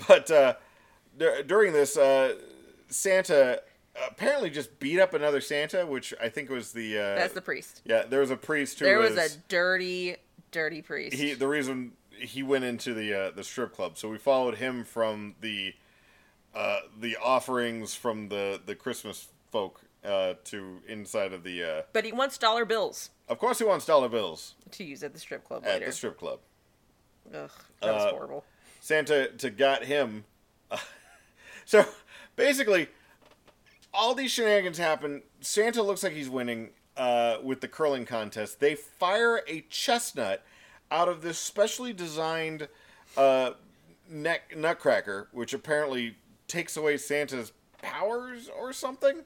But 0.08 0.30
uh, 0.32 0.56
dur- 1.18 1.44
during 1.44 1.74
this, 1.74 1.98
uh, 1.98 2.36
Santa 2.90 3.62
apparently 4.10 4.50
just 4.50 4.80
beat 4.80 5.00
up 5.00 5.14
another 5.14 5.42
Santa, 5.42 5.86
which 5.86 6.14
I 6.22 6.30
think 6.30 6.50
was 6.50 6.72
the. 6.72 6.98
Uh, 6.98 7.16
That's 7.16 7.34
the 7.34 7.42
priest. 7.42 7.82
Yeah, 7.86 8.04
there 8.04 8.22
was 8.22 8.32
a 8.32 8.38
priest 8.38 8.80
who 8.80 8.86
There 8.86 9.00
was 9.00 9.16
was 9.16 9.36
a 9.36 9.40
dirty, 9.50 10.16
dirty 10.52 10.82
priest. 10.82 11.16
he. 11.16 11.34
The 11.34 11.48
reason 11.48 11.94
he 12.18 12.44
went 12.44 12.64
into 12.64 12.94
the 12.94 13.14
uh, 13.14 13.32
the 13.32 13.44
strip 13.44 13.74
club, 13.76 13.98
so 13.98 14.10
we 14.10 14.18
followed 14.18 14.56
him 14.56 14.84
from 14.86 15.36
the 15.42 15.74
uh, 16.56 16.80
the 17.00 17.18
offerings 17.18 17.94
from 17.96 18.30
the 18.30 18.60
the 18.66 18.76
Christmas 18.76 19.28
folk 19.52 19.82
uh, 20.04 20.34
to 20.46 20.80
inside 20.88 21.34
of 21.34 21.44
the. 21.44 21.64
Uh, 21.64 21.82
But 21.94 22.06
he 22.06 22.12
wants 22.12 22.38
dollar 22.38 22.66
bills 22.66 23.10
of 23.32 23.40
course, 23.40 23.60
he 23.60 23.64
wants 23.64 23.86
dollar 23.86 24.10
bills 24.10 24.56
to 24.72 24.84
use 24.84 25.02
at 25.04 25.14
the 25.14 25.20
strip 25.20 25.46
club 25.46 25.64
at 25.66 25.76
later. 25.76 25.86
the 25.86 25.92
strip 25.94 26.20
club. 26.20 26.40
Ugh, 27.34 27.50
that 27.82 27.94
was 27.94 28.04
Uh, 28.04 28.10
horrible. 28.12 28.44
Santa 28.82 29.30
to 29.38 29.50
got 29.50 29.86
him. 29.86 30.26
so 31.66 31.86
basically, 32.36 32.90
all 33.94 34.14
these 34.14 34.32
shenanigans 34.32 34.78
happen. 34.78 35.24
Santa 35.40 35.82
looks 35.82 36.04
like 36.04 36.12
he's 36.12 36.30
winning 36.30 36.72
uh, 36.98 37.38
with 37.42 37.62
the 37.62 37.70
curling 37.70 38.06
contest. 38.06 38.60
They 38.60 38.76
fire 38.76 39.44
a 39.48 39.62
chestnut 39.70 40.44
out 40.92 41.08
of 41.08 41.22
this 41.22 41.38
specially 41.38 41.94
designed 41.94 42.68
uh, 43.16 43.52
neck 44.10 44.58
nutcracker, 44.58 45.30
which 45.32 45.54
apparently 45.54 46.18
takes 46.50 46.76
away 46.76 46.98
Santa's 46.98 47.54
powers 47.82 48.50
or 48.50 48.74
something. 48.74 49.22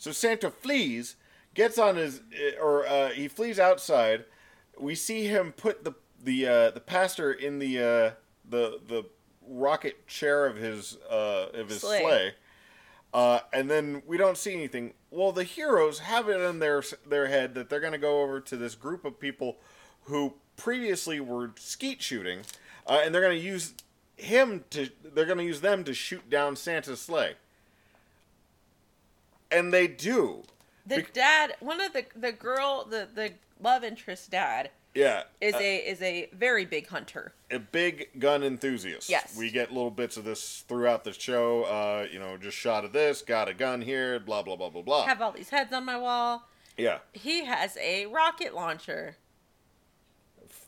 So 0.00 0.12
Santa 0.12 0.50
flees, 0.50 1.16
gets 1.52 1.76
on 1.78 1.96
his, 1.96 2.22
or 2.58 2.86
uh, 2.86 3.10
he 3.10 3.28
flees 3.28 3.58
outside. 3.58 4.24
We 4.78 4.94
see 4.94 5.26
him 5.26 5.52
put 5.52 5.84
the 5.84 5.92
the 6.24 6.48
uh, 6.48 6.70
the 6.70 6.80
pastor 6.80 7.30
in 7.30 7.58
the 7.58 7.78
uh, 7.78 8.10
the 8.48 8.80
the 8.88 9.04
rocket 9.46 10.06
chair 10.06 10.46
of 10.46 10.56
his 10.56 10.96
uh, 11.10 11.48
of 11.52 11.68
his 11.68 11.82
Sleigh. 11.82 12.00
sleigh. 12.00 12.34
Uh, 13.12 13.40
and 13.52 13.70
then 13.70 14.02
we 14.06 14.16
don't 14.16 14.38
see 14.38 14.54
anything. 14.54 14.94
Well, 15.10 15.32
the 15.32 15.44
heroes 15.44 15.98
have 15.98 16.30
it 16.30 16.40
in 16.40 16.60
their 16.60 16.82
their 17.06 17.26
head 17.26 17.54
that 17.54 17.68
they're 17.68 17.78
going 17.78 17.92
to 17.92 17.98
go 17.98 18.22
over 18.22 18.40
to 18.40 18.56
this 18.56 18.74
group 18.74 19.04
of 19.04 19.20
people 19.20 19.58
who 20.04 20.32
previously 20.56 21.20
were 21.20 21.50
skeet 21.56 22.00
shooting, 22.00 22.40
uh, 22.86 23.02
and 23.04 23.14
they're 23.14 23.20
going 23.20 23.38
to 23.38 23.44
use 23.44 23.74
him 24.16 24.64
to. 24.70 24.88
They're 25.04 25.26
going 25.26 25.36
to 25.36 25.44
use 25.44 25.60
them 25.60 25.84
to 25.84 25.92
shoot 25.92 26.30
down 26.30 26.56
Santa's 26.56 27.02
sleigh. 27.02 27.34
And 29.50 29.72
they 29.72 29.86
do. 29.86 30.42
The 30.86 31.02
dad, 31.12 31.54
one 31.60 31.80
of 31.80 31.92
the 31.92 32.06
the 32.16 32.32
girl, 32.32 32.84
the 32.88 33.08
the 33.14 33.32
love 33.62 33.84
interest 33.84 34.30
dad 34.30 34.70
Yeah. 34.94 35.24
is 35.40 35.54
uh, 35.54 35.58
a 35.58 35.76
is 35.78 36.00
a 36.02 36.28
very 36.32 36.64
big 36.64 36.88
hunter. 36.88 37.32
a 37.50 37.58
big 37.58 38.08
gun 38.18 38.42
enthusiast. 38.42 39.08
Yes. 39.10 39.36
We 39.36 39.50
get 39.50 39.72
little 39.72 39.90
bits 39.90 40.16
of 40.16 40.24
this 40.24 40.64
throughout 40.66 41.04
the 41.04 41.12
show. 41.12 41.64
Uh, 41.64 42.06
you 42.10 42.18
know, 42.18 42.36
just 42.36 42.56
shot 42.56 42.84
of 42.84 42.92
this, 42.92 43.22
got 43.22 43.48
a 43.48 43.54
gun 43.54 43.82
here, 43.82 44.18
blah 44.18 44.42
blah 44.42 44.56
blah 44.56 44.70
blah 44.70 44.82
blah. 44.82 45.04
Have 45.06 45.20
all 45.22 45.32
these 45.32 45.50
heads 45.50 45.72
on 45.72 45.84
my 45.84 45.96
wall. 45.98 46.48
yeah. 46.76 46.98
He 47.12 47.44
has 47.44 47.76
a 47.80 48.06
rocket 48.06 48.54
launcher. 48.54 49.16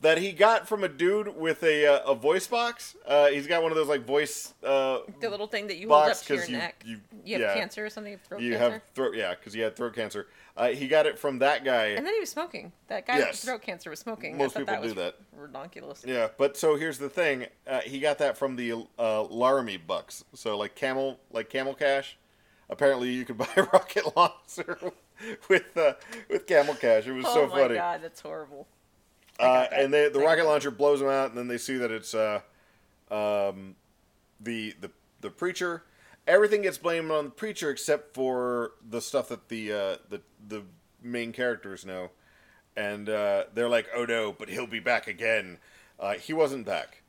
That 0.03 0.17
he 0.17 0.33
got 0.33 0.67
from 0.67 0.83
a 0.83 0.89
dude 0.89 1.37
with 1.37 1.63
a 1.63 1.87
uh, 1.87 2.11
a 2.11 2.13
voice 2.13 2.45
box. 2.45 2.95
Uh, 3.07 3.27
he's 3.27 3.47
got 3.47 3.63
one 3.63 3.71
of 3.71 3.77
those 3.77 3.87
like 3.87 4.05
voice 4.05 4.53
uh, 4.61 4.99
The 5.21 5.29
little 5.29 5.47
thing 5.47 5.67
that 5.67 5.77
you 5.77 5.87
hold 5.87 6.09
up 6.09 6.17
to 6.17 6.35
your 6.35 6.43
you, 6.45 6.57
neck. 6.57 6.83
You, 6.85 6.99
You 7.23 7.33
have 7.35 7.41
yeah, 7.41 7.53
cancer 7.53 7.85
or 7.85 7.89
something. 7.89 8.11
You 8.11 8.17
have 8.17 8.27
throat 8.27 8.41
you 8.41 8.51
cancer. 8.51 8.69
have 8.73 8.81
throat 8.93 9.15
yeah, 9.15 9.33
because 9.33 9.53
he 9.53 9.61
had 9.61 9.77
throat 9.77 9.95
cancer. 9.95 10.27
Uh, 10.57 10.67
he 10.67 10.89
got 10.89 11.05
it 11.05 11.17
from 11.17 11.39
that 11.39 11.63
guy. 11.63 11.85
and 11.85 12.05
then 12.05 12.13
he 12.13 12.19
was 12.19 12.29
smoking. 12.29 12.73
That 12.89 13.07
guy 13.07 13.17
Yes. 13.19 13.29
with 13.31 13.39
throat 13.49 13.61
cancer 13.61 13.89
was 13.89 13.99
smoking. 13.99 14.37
Most 14.37 14.57
I 14.57 14.59
people 14.59 14.73
that 14.75 14.81
do 14.81 14.87
was 14.87 14.95
that. 14.95 15.15
Redonkulous. 15.39 16.05
Yeah, 16.05 16.27
but 16.37 16.57
so 16.57 16.75
here's 16.75 16.97
the 16.99 17.09
thing. 17.09 17.47
Uh, 17.65 17.79
he 17.79 17.99
got 17.99 18.17
that 18.17 18.37
from 18.37 18.57
the 18.57 18.85
uh, 18.99 19.23
Laramie 19.23 19.77
bucks. 19.77 20.25
So 20.33 20.57
like 20.57 20.75
camel, 20.75 21.17
like 21.31 21.49
camel 21.49 21.73
cash. 21.73 22.17
Apparently, 22.69 23.09
you 23.09 23.23
could 23.23 23.37
buy 23.43 23.47
a 23.55 23.63
rocket 23.63 24.17
launcher 24.17 24.77
with 25.49 25.77
uh, 25.77 25.93
with 26.29 26.45
camel 26.45 26.75
cash. 26.75 27.07
It 27.07 27.13
was 27.13 27.25
oh 27.25 27.33
so 27.33 27.47
funny. 27.47 27.63
Oh 27.63 27.67
my 27.69 27.75
god, 27.75 28.01
that's 28.03 28.19
horrible. 28.19 28.67
Uh, 29.39 29.65
and 29.71 29.93
they, 29.93 30.09
the 30.09 30.19
rocket 30.19 30.45
launcher 30.45 30.71
blows 30.71 30.99
them 30.99 31.09
out, 31.09 31.29
and 31.29 31.37
then 31.37 31.47
they 31.47 31.57
see 31.57 31.77
that 31.77 31.91
it's 31.91 32.13
uh, 32.13 32.39
um, 33.11 33.75
the 34.39 34.75
the 34.79 34.91
the 35.21 35.29
preacher. 35.29 35.83
Everything 36.27 36.61
gets 36.61 36.77
blamed 36.77 37.11
on 37.11 37.25
the 37.25 37.31
preacher 37.31 37.69
except 37.69 38.13
for 38.13 38.71
the 38.87 39.01
stuff 39.01 39.29
that 39.29 39.49
the 39.49 39.71
uh, 39.71 39.97
the 40.09 40.21
the 40.47 40.63
main 41.01 41.31
characters 41.33 41.85
know, 41.85 42.11
and 42.77 43.09
uh, 43.09 43.45
they're 43.53 43.69
like, 43.69 43.87
"Oh 43.95 44.05
no, 44.05 44.31
but 44.31 44.49
he'll 44.49 44.67
be 44.67 44.79
back 44.79 45.07
again." 45.07 45.57
Uh, 45.99 46.13
he 46.13 46.31
wasn't 46.33 46.65
back. 46.65 47.01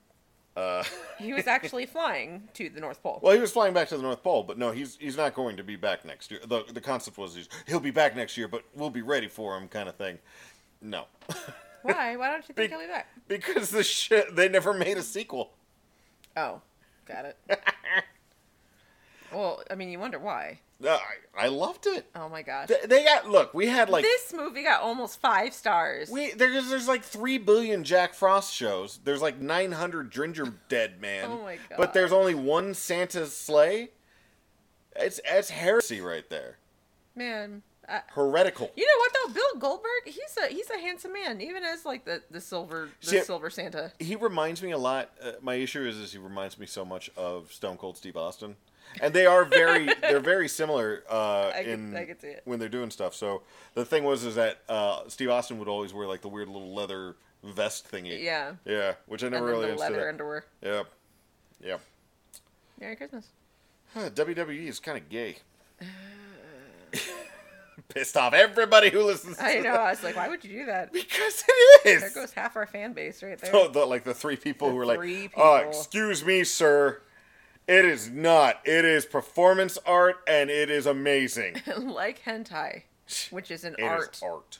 Uh, 0.57 0.85
He 1.19 1.33
was 1.33 1.47
actually 1.47 1.87
flying 1.87 2.49
to 2.55 2.69
the 2.69 2.81
North 2.81 3.03
Pole. 3.03 3.19
well, 3.23 3.35
he 3.35 3.41
was 3.41 3.53
flying 3.53 3.73
back 3.75 3.89
to 3.89 3.97
the 3.97 4.03
North 4.03 4.23
Pole, 4.23 4.43
but 4.43 4.59
no, 4.59 4.71
he's 4.73 4.97
he's 4.97 5.17
not 5.17 5.35
going 5.35 5.57
to 5.59 5.63
be 5.65 5.77
back 5.77 6.05
next 6.05 6.31
year. 6.31 6.41
the 6.47 6.65
The 6.73 6.81
concept 6.81 7.19
was 7.19 7.35
he's, 7.35 7.49
he'll 7.67 7.81
be 7.81 7.91
back 7.91 8.17
next 8.17 8.37
year, 8.37 8.49
but 8.49 8.63
we'll 8.75 8.91
be 8.91 9.03
ready 9.03 9.29
for 9.29 9.57
him, 9.57 9.69
kind 9.69 9.89
of 9.89 9.97
thing. 9.97 10.19
No. 10.81 11.05
Why? 11.85 12.17
Why 12.17 12.31
don't 12.31 12.49
you 12.49 12.55
think 12.55 12.71
he'll 12.71 12.81
be 12.81 12.87
back? 12.87 13.09
Because 13.29 13.71
the 13.71 13.85
shit 13.85 14.35
they 14.35 14.49
never 14.49 14.73
made 14.73 14.97
a 14.97 15.03
sequel. 15.03 15.53
Oh, 16.35 16.63
got 17.07 17.27
it. 17.27 17.37
well, 19.33 19.63
I 19.71 19.75
mean, 19.75 19.91
you 19.91 19.99
wonder 19.99 20.19
why. 20.19 20.61
No, 20.81 20.99
I, 21.37 21.45
I 21.45 21.49
loved 21.49 21.87
it. 21.87 22.07
Oh 22.15 22.29
my 22.29 22.43
gosh. 22.43 22.69
They, 22.69 22.87
they 22.87 23.05
got 23.05 23.29
look. 23.29 23.53
We 23.55 23.67
had 23.67 23.91
like 23.91 24.03
this 24.03 24.33
movie 24.35 24.63
got 24.63 24.81
almost 24.81 25.21
five 25.21 25.53
stars. 25.53 26.11
we 26.11 26.33
there's 26.33 26.69
there's 26.69 26.89
like 26.89 27.05
three 27.05 27.39
billion 27.39 27.85
Jack 27.85 28.15
Frost 28.15 28.53
shows. 28.53 28.99
There's 29.05 29.23
like 29.23 29.41
nine 29.41 29.73
hundred 29.73 30.11
Ginger 30.11 30.55
Dead 30.69 31.01
Man. 31.01 31.29
Oh 31.31 31.43
my 31.43 31.57
God. 31.69 31.77
But 31.77 31.93
there's 31.93 32.13
only 32.13 32.35
one 32.35 32.75
Santa's 32.75 33.37
Slay. 33.37 33.91
It's 34.97 35.21
it's 35.25 35.51
heresy 35.51 36.01
right 36.01 36.29
there. 36.31 36.59
Man, 37.15 37.63
I, 37.89 38.01
Heretical. 38.13 38.71
you 38.77 38.85
know 38.87 38.99
what 38.99 39.13
though? 39.13 39.35
Bill 39.35 39.61
Goldberg, 39.61 40.03
he's 40.07 40.39
a 40.43 40.47
he's 40.53 40.71
a 40.71 40.79
handsome 40.79 41.13
man, 41.13 41.41
even 41.41 41.63
as 41.65 41.85
like 41.85 42.05
the 42.05 42.23
the 42.31 42.41
silver 42.41 42.89
the 43.01 43.07
See, 43.07 43.21
silver 43.21 43.51
Santa. 43.51 43.93
He 43.99 44.17
reminds 44.17 44.63
me 44.63 44.71
a 44.73 44.79
lot. 44.79 45.11
Uh, 45.23 45.33
my 45.43 45.55
issue 45.55 45.85
is, 45.87 45.97
is 45.99 46.13
he 46.13 46.19
reminds 46.19 46.59
me 46.59 46.67
so 46.67 46.85
much 46.85 47.11
of 47.17 47.53
Stone 47.53 47.77
Cold 47.79 47.97
Steve 47.97 48.17
Austin, 48.17 48.57
and 49.01 49.13
they 49.15 49.27
are 49.27 49.45
very 49.45 49.87
they're 50.01 50.21
very 50.21 50.49
similar 50.49 51.05
uh, 51.11 51.53
I 51.55 51.61
in 51.61 51.97
I 51.97 52.05
can 52.05 52.19
see 52.19 52.29
it. 52.29 52.43
when 52.45 52.59
they're 52.59 52.69
doing 52.69 52.91
stuff. 52.91 53.15
So 53.15 53.43
the 53.75 53.85
thing 53.85 54.05
was 54.05 54.25
is 54.25 54.35
that 54.37 54.61
uh, 54.69 55.03
Steve 55.09 55.31
Austin 55.31 55.59
would 55.59 55.69
always 55.69 55.93
wear 55.93 56.07
like 56.07 56.23
the 56.23 56.29
weird 56.29 56.49
little 56.49 56.75
leather 56.75 57.17
vest 57.43 57.91
thingy. 57.91 58.23
Yeah. 58.23 58.53
Yeah, 58.65 58.95
which 59.07 59.23
I 59.23 59.29
never 59.29 59.47
really 59.47 59.67
the 59.67 59.73
understood. 59.73 59.93
leather 59.93 60.07
it. 60.07 60.09
underwear. 60.11 60.45
Yep. 60.63 60.87
Yep. 61.63 61.81
Merry 62.81 62.97
Christmas. 62.97 63.29
WWE 63.97 64.67
is 64.69 64.81
kind 64.81 64.99
of 64.99 65.09
gay. 65.09 65.37
Pissed 67.89 68.17
off 68.17 68.33
everybody 68.35 68.91
who 68.91 69.03
listens. 69.05 69.37
To 69.39 69.45
I 69.45 69.55
know. 69.57 69.63
that. 69.73 69.81
I 69.81 69.91
was 69.91 70.03
like, 70.03 70.17
why 70.17 70.29
would 70.29 70.45
you 70.45 70.61
do 70.61 70.67
that? 70.67 70.93
Because 70.93 71.45
it 71.49 71.87
is. 71.89 72.01
There 72.03 72.11
goes 72.23 72.33
half 72.33 72.57
our 72.57 72.67
fan 72.67 72.93
base 72.93 73.23
right 73.23 73.39
there. 73.39 73.51
Oh, 73.55 73.69
the, 73.69 73.85
like 73.87 74.05
the 74.05 74.15
three 74.15 74.37
people 74.37 74.69
The 74.69 74.73
who 74.73 74.79
were 74.79 74.87
like, 74.87 75.31
"Uh, 75.37 75.65
excuse 75.69 76.25
me, 76.25 76.45
sir, 76.45 77.03
it 77.67 77.85
is 77.85 78.11
not. 78.11 78.61
It 78.65 78.85
is 78.85 79.07
performance 79.07 79.79
art, 79.87 80.17
and 80.27 80.51
it 80.51 80.71
is 80.71 80.87
amazing. 80.87 81.57
like 81.79 82.23
hentai, 82.25 82.83
which 83.31 83.51
is 83.51 83.65
an 83.65 83.75
It 83.79 83.83
is 83.83 83.89
art. 83.89 84.21
art. 84.23 84.59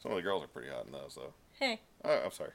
Some 0.00 0.12
of 0.12 0.16
the 0.16 0.22
girls 0.22 0.44
are 0.44 0.48
pretty 0.48 0.68
hot 0.70 0.86
in 0.86 0.92
those, 0.92 1.14
though. 1.16 1.32
Hey, 1.58 1.80
Oh, 2.04 2.22
I'm 2.24 2.32
sorry. 2.32 2.50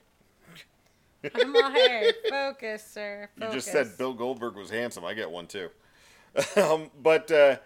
come 1.34 1.56
on, 1.56 1.72
hey, 1.74 2.12
focus, 2.30 2.86
sir. 2.86 3.30
You 3.42 3.50
just 3.52 3.72
said 3.72 3.98
Bill 3.98 4.14
Goldberg 4.14 4.56
was 4.56 4.70
handsome. 4.70 5.04
I 5.06 5.14
get 5.14 5.32
one 5.32 5.48
too. 5.48 5.70
um, 6.58 6.92
but 7.02 7.32
uh, 7.32 7.58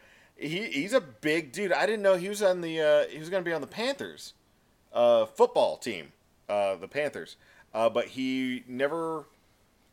he 0.41 0.65
he's 0.65 0.93
a 0.93 1.01
big 1.01 1.51
dude. 1.51 1.71
I 1.71 1.85
didn't 1.85 2.01
know 2.01 2.15
he 2.15 2.29
was 2.29 2.41
on 2.41 2.61
the 2.61 2.81
uh, 2.81 3.07
he 3.09 3.19
was 3.19 3.29
going 3.29 3.43
to 3.43 3.49
be 3.49 3.53
on 3.53 3.61
the 3.61 3.67
Panthers 3.67 4.33
uh, 4.93 5.25
football 5.25 5.77
team, 5.77 6.11
uh, 6.49 6.75
the 6.75 6.87
Panthers. 6.87 7.37
Uh, 7.73 7.89
but 7.89 8.07
he 8.07 8.63
never 8.67 9.25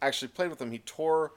actually 0.02 0.28
played 0.28 0.50
with 0.50 0.58
them. 0.58 0.72
He 0.72 0.78
tore 0.78 1.32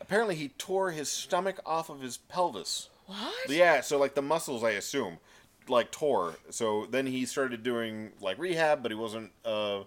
apparently 0.00 0.34
he 0.34 0.48
tore 0.48 0.90
his 0.90 1.10
stomach 1.10 1.60
off 1.64 1.88
of 1.88 2.00
his 2.00 2.16
pelvis. 2.16 2.88
What? 3.06 3.48
Yeah, 3.48 3.80
so 3.80 3.98
like 3.98 4.14
the 4.14 4.22
muscles, 4.22 4.64
I 4.64 4.70
assume, 4.70 5.18
like 5.68 5.90
tore. 5.90 6.36
So 6.50 6.86
then 6.90 7.06
he 7.06 7.26
started 7.26 7.62
doing 7.62 8.12
like 8.20 8.38
rehab, 8.38 8.82
but 8.82 8.90
he 8.90 8.96
wasn't 8.96 9.30
uh, 9.44 9.80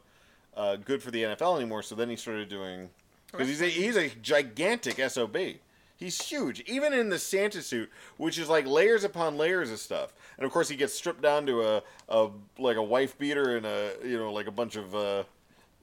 uh, 0.56 0.76
good 0.78 1.02
for 1.02 1.12
the 1.12 1.24
NFL 1.24 1.58
anymore. 1.58 1.84
So 1.84 1.96
then 1.96 2.10
he 2.10 2.16
started 2.16 2.48
doing 2.48 2.90
because 3.32 3.48
he's 3.48 3.62
a, 3.62 3.70
he's 3.70 3.98
a 3.98 4.10
gigantic 4.10 4.98
sob. 5.10 5.36
He's 5.98 6.22
huge, 6.22 6.62
even 6.68 6.94
in 6.94 7.10
the 7.10 7.18
Santa 7.20 7.62
suit, 7.62 7.90
which 8.18 8.38
is 8.38 8.48
like 8.50 8.66
layers 8.68 9.04
upon 9.04 9.36
layers 9.38 9.72
of 9.72 9.80
stuff. 9.80 10.14
And 10.38 10.46
of 10.46 10.52
course, 10.52 10.70
he 10.70 10.76
gets 10.76 10.94
stripped 10.94 11.22
down 11.22 11.46
to 11.48 11.64
a, 11.64 11.84
a 12.08 12.30
like 12.60 12.78
a 12.78 12.84
wife 12.84 13.18
beater 13.18 13.58
and 13.58 13.66
a 13.66 13.94
you 14.04 14.18
know 14.18 14.32
like 14.32 14.46
a 14.48 14.52
bunch 14.52 14.76
of 14.76 14.94
uh, 14.96 15.24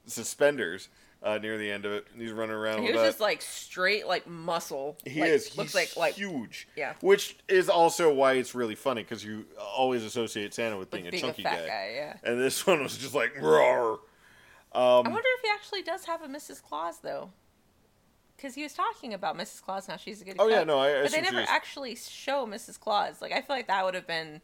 suspenders 0.07 0.89
uh, 1.23 1.39
near 1.39 1.57
the 1.59 1.71
end 1.71 1.85
of 1.85 1.93
it. 1.93 2.07
And 2.13 2.21
he's 2.23 2.33
running 2.33 2.55
around 2.55 2.83
He 2.83 2.93
was 2.93 3.01
that. 3.01 3.07
just 3.09 3.21
like 3.21 3.43
straight, 3.43 4.07
like 4.07 4.27
muscle. 4.27 4.97
He 5.05 5.21
Like, 5.21 5.31
is. 5.31 5.57
Looks 5.57 5.71
He's 5.73 5.75
like 5.75 5.97
like 5.97 6.15
huge. 6.15 6.69
Yeah. 6.77 6.95
Which 7.01 7.37
is 7.49 7.69
also 7.69 8.13
why 8.13 8.35
it's 8.35 8.55
really 8.55 8.75
funny 8.75 9.03
because 9.03 9.25
you 9.25 9.47
always 9.59 10.05
associate 10.05 10.55
Santa 10.55 10.77
with 10.77 10.91
being, 10.91 11.05
being 11.11 11.15
a 11.15 11.17
a 11.17 11.21
chunky 11.21 11.43
fat 11.43 11.67
guy, 11.67 11.93
yeah. 11.97 12.17
And 12.23 12.41
this 12.41 12.67
one 12.67 12.83
was 12.83 12.97
just 12.97 13.15
like 13.15 13.41
roar. 13.41 14.01
I 14.73 14.99
Um, 14.99 15.05
wonder 15.05 15.21
if 15.39 15.43
he 15.43 15.49
actually 15.55 15.83
does 15.83 16.05
have 16.05 16.23
a 16.23 16.29
Mrs. 16.29 16.61
Claus 16.63 16.99
though, 16.99 17.31
because 18.37 18.55
he 18.55 18.63
was 18.63 18.75
talking 18.75 19.15
about 19.15 19.37
Mrs. 19.37 19.63
Claus. 19.63 19.89
Now 19.89 19.97
she's 19.97 20.21
a 20.23 20.25
good. 20.25 20.37
Oh, 20.39 20.49
yeah, 20.49 20.65
no, 20.65 20.79
I- 20.79 21.01
I 21.01 21.03
but 21.03 21.13
they 21.13 21.21
never 21.21 21.41
actually 21.41 21.95
show 21.97 22.47
Mrs. 22.47 22.79
Claus. 22.79 23.21
Like 23.23 23.33
I 23.33 23.41
feel 23.41 23.57
like 23.57 23.67
that 23.69 23.85
would 23.85 23.95
have 23.95 24.07
been, 24.07 24.41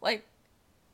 like, 0.00 0.26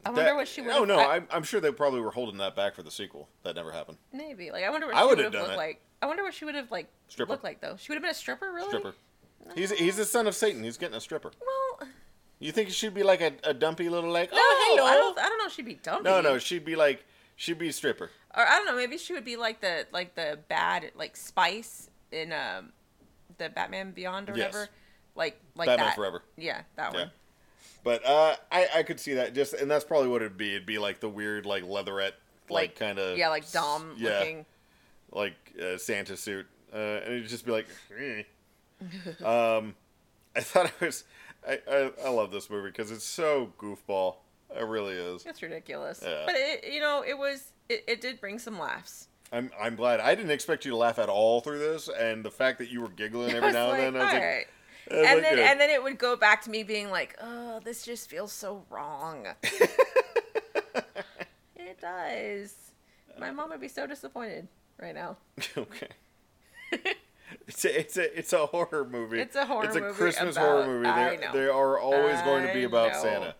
I 0.04 0.10
that- 0.10 0.16
wonder 0.16 0.34
what 0.36 0.48
she 0.48 0.60
would. 0.62 0.70
Oh 0.72 0.84
no, 0.84 0.98
I, 0.98 1.16
I'm, 1.16 1.28
I'm 1.30 1.42
sure 1.42 1.60
they 1.60 1.72
probably 1.72 2.00
were 2.00 2.10
holding 2.10 2.38
that 2.38 2.54
back 2.56 2.74
for 2.74 2.82
the 2.82 2.90
sequel. 2.90 3.28
That 3.42 3.56
never 3.56 3.72
happened. 3.72 3.98
maybe 4.12 4.50
like 4.50 4.64
I 4.64 4.70
wonder 4.70 4.86
what 4.86 4.96
I 4.96 5.00
she 5.02 5.06
would 5.08 5.18
have 5.18 5.32
looked 5.32 5.52
it. 5.52 5.56
like. 5.56 5.80
I 6.00 6.06
wonder 6.06 6.22
what 6.22 6.32
she 6.34 6.44
would 6.44 6.54
have 6.54 6.70
like 6.70 6.86
Stripper. 7.08 7.32
looked 7.32 7.44
like 7.44 7.60
though. 7.60 7.76
She 7.76 7.90
would 7.90 7.96
have 7.96 8.02
been 8.02 8.12
a 8.12 8.14
stripper, 8.14 8.52
really. 8.52 8.68
Stripper. 8.68 8.94
He's 9.54 9.70
he's 9.72 9.96
the 9.96 10.04
son 10.04 10.26
of 10.26 10.34
Satan. 10.34 10.62
He's 10.62 10.76
getting 10.76 10.96
a 10.96 11.00
stripper. 11.00 11.32
Well, 11.40 11.88
You 12.38 12.52
think 12.52 12.70
she'd 12.70 12.94
be 12.94 13.02
like 13.02 13.20
a, 13.20 13.32
a 13.44 13.52
dumpy 13.54 13.88
little 13.88 14.10
like? 14.10 14.30
No, 14.30 14.38
oh, 14.40 14.74
hello. 14.76 14.86
I 14.88 14.94
don't. 14.94 15.18
I 15.18 15.28
don't 15.28 15.38
know. 15.38 15.46
if 15.46 15.52
She'd 15.52 15.64
be 15.64 15.74
dumpy. 15.74 16.04
No, 16.04 16.20
no, 16.20 16.38
she'd 16.38 16.64
be 16.64 16.76
like 16.76 17.04
she'd 17.36 17.58
be 17.58 17.68
a 17.68 17.72
stripper. 17.72 18.10
Or 18.36 18.46
I 18.46 18.56
don't 18.56 18.66
know. 18.66 18.76
Maybe 18.76 18.96
she 18.98 19.12
would 19.12 19.24
be 19.24 19.36
like 19.36 19.60
the 19.60 19.86
like 19.92 20.14
the 20.14 20.38
bad 20.48 20.92
like 20.94 21.16
Spice 21.16 21.87
in 22.12 22.32
um 22.32 22.72
the 23.38 23.48
Batman 23.48 23.92
Beyond 23.92 24.30
or 24.30 24.36
Yes. 24.36 24.52
whatever. 24.52 24.68
Like 25.14 25.40
like 25.56 25.66
Batman 25.66 25.86
that. 25.86 25.96
Forever. 25.96 26.22
Yeah, 26.36 26.62
that 26.76 26.92
Yeah. 26.92 26.98
one. 27.00 27.10
But 27.84 28.04
uh, 28.04 28.36
I 28.50 28.68
I 28.76 28.82
could 28.82 29.00
see 29.00 29.14
that 29.14 29.34
just, 29.34 29.54
and 29.54 29.70
that's 29.70 29.84
probably 29.84 30.08
what 30.08 30.22
it'd 30.22 30.36
be. 30.36 30.50
It'd 30.54 30.66
be 30.66 30.78
like 30.78 31.00
the 31.00 31.08
weird 31.08 31.46
like 31.46 31.64
leatherette 31.64 32.14
like, 32.50 32.76
kind 32.76 32.98
of 32.98 33.16
yeah, 33.18 33.28
like 33.28 33.50
Dom 33.52 33.94
yeah, 33.98 34.18
looking. 34.18 34.46
like 35.12 35.34
uh, 35.62 35.76
Santa 35.76 36.16
suit, 36.16 36.46
uh, 36.72 36.76
and 36.76 37.14
it'd 37.14 37.28
just 37.28 37.44
be 37.46 37.52
like. 37.52 37.66
"Eh." 37.98 38.22
um, 39.24 39.74
I 40.36 40.40
thought 40.40 40.66
it 40.66 40.80
was. 40.80 41.04
I, 41.46 41.60
I, 41.70 41.90
I 42.04 42.08
love 42.10 42.30
this 42.30 42.48
movie 42.50 42.68
because 42.70 42.90
it's 42.90 43.04
so 43.04 43.52
goofball. 43.58 44.16
It 44.54 44.64
really 44.66 44.94
is. 44.94 45.24
It's 45.26 45.42
ridiculous. 45.42 46.00
Yeah. 46.02 46.22
But 46.26 46.34
it, 46.36 46.72
you 46.72 46.80
know, 46.80 47.02
it 47.06 47.16
was 47.18 47.52
it, 47.68 47.84
it 47.86 48.00
did 48.00 48.20
bring 48.20 48.38
some 48.38 48.58
laughs. 48.58 49.07
I'm 49.32 49.50
I'm 49.60 49.76
glad. 49.76 50.00
I 50.00 50.14
didn't 50.14 50.30
expect 50.30 50.64
you 50.64 50.70
to 50.72 50.76
laugh 50.76 50.98
at 50.98 51.08
all 51.08 51.40
through 51.40 51.58
this, 51.58 51.88
and 51.88 52.24
the 52.24 52.30
fact 52.30 52.58
that 52.58 52.70
you 52.70 52.80
were 52.80 52.88
giggling 52.88 53.30
every 53.36 53.52
now 53.52 53.72
and 53.72 53.96
then, 53.96 53.96
I 53.96 54.04
was 54.04 54.12
like. 54.14 54.22
I 54.90 54.94
was 54.94 55.06
and 55.06 55.14
like, 55.16 55.22
then 55.22 55.34
good. 55.36 55.44
and 55.46 55.60
then 55.60 55.70
it 55.70 55.82
would 55.82 55.98
go 55.98 56.16
back 56.16 56.42
to 56.44 56.50
me 56.50 56.62
being 56.62 56.90
like, 56.90 57.14
"Oh, 57.20 57.60
this 57.62 57.82
just 57.84 58.08
feels 58.08 58.32
so 58.32 58.64
wrong." 58.70 59.26
it 61.56 61.78
does. 61.80 62.54
My 63.18 63.30
mom 63.30 63.50
would 63.50 63.60
be 63.60 63.68
so 63.68 63.86
disappointed 63.86 64.48
right 64.80 64.94
now. 64.94 65.18
okay. 65.58 65.88
It's 67.46 67.64
a, 67.64 67.78
it's 67.80 67.96
a 67.98 68.18
it's 68.18 68.32
a 68.32 68.46
horror 68.46 68.86
movie. 68.90 69.20
It's 69.20 69.36
a 69.36 69.44
horror 69.44 69.64
It's 69.66 69.76
a 69.76 69.80
movie 69.80 69.94
Christmas 69.94 70.36
about- 70.36 70.64
horror 70.64 70.66
movie. 70.66 70.88
They 70.88 71.38
they 71.38 71.48
are 71.48 71.78
always 71.78 72.20
going 72.22 72.46
to 72.46 72.54
be 72.54 72.64
about 72.64 72.92
know. 72.92 73.02
Santa. 73.02 73.34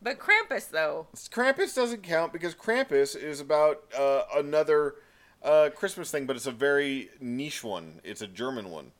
But 0.00 0.20
Krampus, 0.20 0.70
though, 0.70 1.08
Krampus 1.16 1.74
doesn't 1.74 2.04
count 2.04 2.32
because 2.32 2.54
Krampus 2.54 3.16
is 3.20 3.40
about 3.40 3.82
uh, 3.98 4.22
another 4.36 4.94
uh, 5.42 5.70
Christmas 5.74 6.10
thing, 6.10 6.26
but 6.26 6.36
it's 6.36 6.46
a 6.46 6.52
very 6.52 7.10
niche 7.20 7.62
one. 7.62 8.00
It's 8.04 8.22
a 8.22 8.26
German 8.26 8.70
one. 8.70 8.90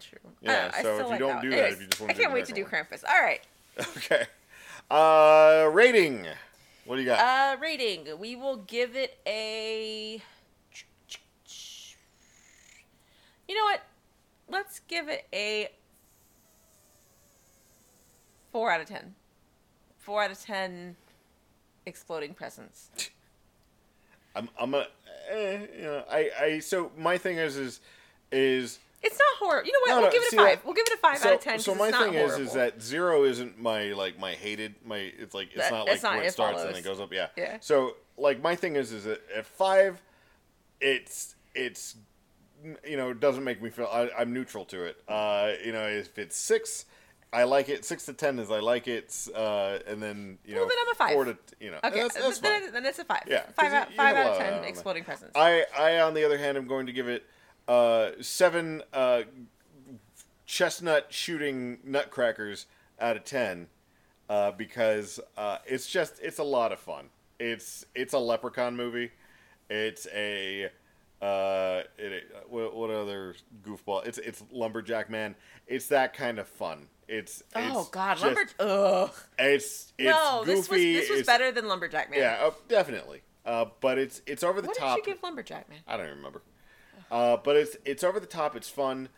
True. 0.00 0.18
Yeah. 0.42 0.70
I, 0.72 0.82
so 0.82 0.98
if 0.98 1.06
like 1.06 1.12
you 1.20 1.26
don't 1.26 1.34
that 1.36 1.42
do 1.42 1.50
that, 1.50 1.56
Anyways, 1.58 1.74
if 1.74 1.80
you 1.80 1.86
just 1.88 2.00
want 2.00 2.10
I 2.10 2.14
to 2.14 2.20
I 2.20 2.22
can't 2.22 2.34
wait 2.34 2.44
to 2.46 2.52
do 2.52 2.64
Krampus. 2.64 3.02
Krampus. 3.02 3.04
All 3.08 3.22
right. 3.22 3.40
Okay. 3.96 4.26
Uh, 4.90 5.68
rating. 5.72 6.26
What 6.84 6.96
do 6.96 7.02
you 7.02 7.06
got? 7.06 7.20
Uh, 7.20 7.60
rating. 7.60 8.18
We 8.18 8.34
will 8.34 8.56
give 8.56 8.96
it 8.96 9.18
a. 9.26 10.22
You 13.46 13.54
know 13.54 13.64
what? 13.64 13.82
Let's 14.48 14.80
give 14.80 15.08
it 15.08 15.26
a 15.32 15.68
four 18.50 18.72
out 18.72 18.80
of 18.80 18.88
ten. 18.88 19.14
Four 19.98 20.22
out 20.22 20.30
of 20.30 20.40
ten. 20.40 20.96
Exploding 21.86 22.34
presents. 22.34 22.90
I'm 24.38 24.48
I'm 24.58 24.74
a 24.74 24.86
eh, 25.30 25.58
you 25.76 25.82
know 25.84 26.04
I 26.10 26.30
I 26.40 26.58
so 26.60 26.90
my 26.96 27.18
thing 27.18 27.38
is 27.38 27.56
is 27.56 27.80
is 28.32 28.78
It's 29.02 29.18
not 29.18 29.38
horror. 29.48 29.62
You 29.64 29.72
know 29.72 29.78
what? 29.80 29.88
No, 29.88 29.96
we'll 29.96 30.06
no, 30.06 30.12
give 30.12 30.22
it 30.22 30.32
a 30.32 30.36
five. 30.36 30.58
that- 30.58 30.64
We'll 30.64 30.74
give 30.74 30.86
it 30.86 30.92
a 30.94 30.96
five 30.98 31.18
so, 31.18 31.28
out 31.28 31.34
of 31.36 31.40
ten. 31.40 31.58
So 31.58 31.74
my 31.74 31.90
thing 31.90 32.14
is, 32.14 32.38
is 32.38 32.52
that 32.54 32.80
zero 32.82 33.24
isn't 33.24 33.60
my 33.60 33.92
like 33.92 34.18
my 34.18 34.32
hated 34.32 34.74
my. 34.84 34.98
It's 34.98 35.34
like 35.34 35.48
it's 35.48 35.56
That- 35.56 35.72
not 35.72 35.88
like 35.88 36.02
not- 36.02 36.14
when 36.14 36.22
it 36.24 36.26
it 36.28 36.32
starts 36.32 36.62
and 36.62 36.76
it 36.76 36.84
goes 36.84 37.00
up. 37.00 37.12
Yeah. 37.12 37.28
Yeah. 37.36 37.58
So 37.60 37.96
like 38.16 38.40
my 38.42 38.54
thing 38.56 38.76
is, 38.76 38.92
is 38.92 39.04
that 39.04 39.20
at 39.34 39.46
five, 39.46 40.00
it's 40.80 41.34
it's 41.54 41.96
you 42.86 42.96
know 42.96 43.10
it 43.10 43.20
doesn't 43.20 43.44
make 43.44 43.62
me 43.62 43.70
feel 43.70 43.86
I, 43.86 44.10
I'm 44.18 44.32
neutral 44.32 44.64
to 44.66 44.84
it. 44.84 44.96
Uh, 45.08 45.52
you 45.64 45.72
know 45.72 45.86
if 45.86 46.18
it's 46.18 46.36
six. 46.36 46.84
I 47.32 47.44
like 47.44 47.68
it. 47.68 47.84
Six 47.84 48.06
to 48.06 48.12
ten 48.14 48.38
is 48.38 48.50
I 48.50 48.60
like 48.60 48.88
it, 48.88 49.14
uh, 49.34 49.78
and 49.86 50.02
then 50.02 50.38
you 50.44 50.54
know 50.54 50.60
Well, 50.62 50.68
then 50.68 50.78
I'm 50.86 50.92
a 50.92 50.94
five. 50.94 51.12
four 51.12 51.24
to 51.26 51.36
you 51.60 51.70
know. 51.70 51.78
Okay, 51.84 52.00
that's, 52.00 52.14
that's 52.14 52.38
then, 52.38 52.72
then 52.72 52.86
it's 52.86 52.98
a 52.98 53.04
five. 53.04 53.24
Yeah, 53.26 53.42
five 53.54 53.72
you- 53.72 53.78
out, 53.78 53.90
you 53.90 53.96
five 53.96 54.16
out 54.16 54.32
of 54.32 54.38
ten 54.38 54.64
exploding 54.64 55.04
presents. 55.04 55.36
I, 55.36 55.64
I, 55.78 56.00
on 56.00 56.14
the 56.14 56.24
other 56.24 56.38
hand, 56.38 56.56
am 56.56 56.66
going 56.66 56.86
to 56.86 56.92
give 56.92 57.08
it 57.08 57.26
uh, 57.66 58.10
seven 58.20 58.82
uh, 58.92 59.22
chestnut 60.46 61.12
shooting 61.12 61.78
nutcrackers 61.84 62.66
out 62.98 63.16
of 63.16 63.24
ten 63.24 63.66
uh, 64.28 64.52
because 64.52 65.20
uh, 65.36 65.58
it's 65.66 65.86
just 65.86 66.14
it's 66.22 66.38
a 66.38 66.44
lot 66.44 66.72
of 66.72 66.78
fun. 66.78 67.10
It's 67.38 67.84
it's 67.94 68.14
a 68.14 68.18
leprechaun 68.18 68.74
movie. 68.74 69.10
It's 69.68 70.06
a 70.14 70.70
uh, 71.20 71.82
it, 71.96 72.30
what, 72.48 72.74
what 72.74 72.90
other 72.90 73.34
goofball? 73.62 74.06
It's 74.06 74.18
it's 74.18 74.42
lumberjack 74.52 75.10
man. 75.10 75.34
It's 75.66 75.88
that 75.88 76.14
kind 76.14 76.38
of 76.38 76.48
fun. 76.48 76.86
It's, 77.08 77.42
oh 77.56 77.88
God, 77.90 78.18
just- 78.18 78.24
lumber. 78.24 78.46
Ugh. 78.60 79.10
It's 79.38 79.92
it's 79.98 80.08
no, 80.10 80.42
goofy. 80.44 80.52
this 80.54 80.68
was 80.68 80.80
this 80.80 81.10
was 81.10 81.20
it's- 81.20 81.26
better 81.26 81.50
than 81.50 81.66
Lumberjack 81.66 82.10
Man. 82.10 82.20
Yeah, 82.20 82.38
uh, 82.42 82.50
definitely. 82.68 83.22
Uh, 83.46 83.66
but 83.80 83.96
it's 83.98 84.20
it's 84.26 84.42
over 84.44 84.60
the 84.60 84.68
What 84.68 84.76
top. 84.76 84.96
did 84.96 85.06
you 85.06 85.14
give 85.14 85.22
Lumberjack 85.22 85.68
Man? 85.70 85.78
I 85.88 85.96
don't 85.96 86.06
even 86.06 86.18
remember. 86.18 86.42
Uh, 87.10 87.38
but 87.42 87.56
it's 87.56 87.76
it's 87.86 88.04
over 88.04 88.20
the 88.20 88.26
top. 88.26 88.54
It's 88.54 88.68
fun, 88.68 89.08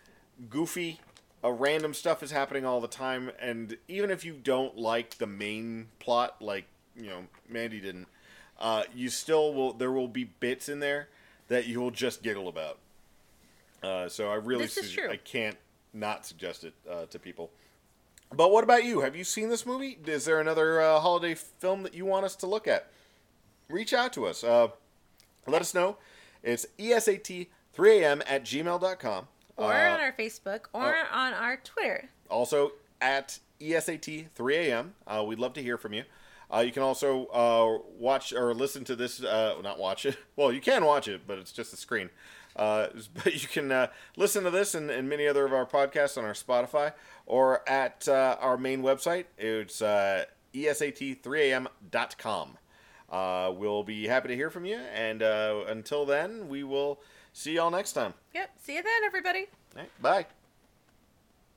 goofy. 0.49 1.01
Uh, 1.43 1.51
random 1.51 1.95
stuff 1.95 2.23
is 2.23 2.31
happening 2.31 2.65
all 2.65 2.81
the 2.81 2.87
time, 2.89 3.31
and 3.41 3.77
even 3.89 4.11
if 4.11 4.25
you 4.25 4.35
don't 4.35 4.77
like 4.77 5.19
the 5.19 5.27
main 5.27 5.89
plot, 5.99 6.37
like 6.41 6.67
you 6.95 7.09
know 7.09 7.27
Mandy 7.49 7.81
didn't, 7.81 8.07
uh, 8.61 8.85
you 8.95 9.09
still 9.09 9.53
will. 9.53 9.73
There 9.73 9.91
will 9.91 10.07
be 10.07 10.25
bits 10.25 10.69
in 10.69 10.79
there 10.81 11.09
that 11.51 11.67
you 11.67 11.81
will 11.81 11.91
just 11.91 12.23
giggle 12.23 12.49
about. 12.49 12.79
Uh, 13.83 14.09
so 14.09 14.31
I 14.31 14.37
really, 14.37 14.69
true. 14.69 15.11
I 15.11 15.17
can't 15.17 15.57
not 15.93 16.25
suggest 16.25 16.65
it 16.65 16.73
uh, 16.91 17.07
to 17.07 17.19
people. 17.19 17.51
But 18.33 18.53
what 18.53 18.63
about 18.63 18.85
you? 18.85 19.01
Have 19.01 19.17
you 19.17 19.25
seen 19.25 19.49
this 19.49 19.67
movie? 19.67 19.99
Is 20.07 20.25
there 20.25 20.41
another 20.41 20.81
uh, 20.81 21.01
holiday 21.01 21.35
film 21.35 21.83
that 21.83 21.93
you 21.93 22.07
want 22.07 22.25
us 22.25 22.37
to 22.37 22.47
look 22.47 22.69
at? 22.69 22.89
Reach 23.69 23.93
out 23.93 24.13
to 24.13 24.27
us. 24.27 24.45
Uh, 24.45 24.69
let 25.47 25.61
us 25.61 25.75
know. 25.75 25.97
It's 26.43 26.67
E 26.79 26.91
esat3am 26.91 28.23
at 28.27 28.45
gmail.com. 28.45 29.29
Or 29.57 29.73
Uh, 29.73 29.93
on 29.95 30.01
our 30.01 30.13
Facebook, 30.13 30.67
or 30.73 30.97
oh. 30.97 31.17
on 31.17 31.35
our 31.35 31.57
Twitter. 31.57 32.09
also 32.31 32.73
at 33.01 33.41
E 33.61 33.73
ESAT3AM. 33.73 34.91
Uh, 35.07 35.25
we'd 35.27 35.39
love 35.39 35.53
to 35.55 35.63
hear 35.63 35.77
from 35.77 35.93
you. 35.93 36.05
Uh, 36.53 36.61
you 36.61 36.73
can 36.73 36.83
also 36.83 37.27
uh, 37.27 37.79
watch 37.99 38.33
or 38.33 38.55
listen 38.55 38.85
to 38.85 38.97
this, 38.97 39.23
uh, 39.23 39.57
not 39.63 39.79
watch 39.79 40.07
it. 40.07 40.17
Well, 40.37 40.53
you 40.53 40.61
can 40.61 40.85
watch 40.85 41.07
it, 41.07 41.23
but 41.27 41.39
it's 41.39 41.53
just 41.53 41.73
a 41.75 41.77
screen. 41.77 42.09
Uh, 42.57 42.89
but 43.15 43.41
you 43.41 43.49
can 43.49 43.71
uh, 43.71 43.89
listen 44.17 44.45
to 44.45 44.51
this 44.51 44.75
and, 44.75 44.91
and 44.91 45.09
many 45.09 45.27
other 45.27 45.45
of 45.45 45.53
our 45.53 45.67
podcasts 45.67 46.17
on 46.17 46.25
our 46.25 46.33
Spotify 46.33 46.93
or 47.27 47.69
at 47.69 48.09
uh, 48.09 48.37
our 48.41 48.57
main 48.57 48.83
website. 48.83 49.27
It's 49.39 49.83
uh, 49.83 50.25
esat3am.com. 50.55 52.59
Uh, 53.11 53.53
we'll 53.55 53.83
be 53.83 54.07
happy 54.07 54.29
to 54.29 54.37
hear 54.37 54.51
from 54.51 54.65
you. 54.65 54.79
And 54.95 55.23
uh, 55.23 55.65
until 55.69 56.07
then, 56.07 56.49
we 56.49 56.65
will 56.65 57.01
see 57.33 57.55
y'all 57.55 57.71
next 57.71 57.93
time. 57.93 58.15
Yep. 58.35 58.51
See 58.63 58.77
you 58.77 58.83
then, 58.83 59.05
everybody. 59.05 59.47
Right, 59.77 59.91
bye. 60.01 60.39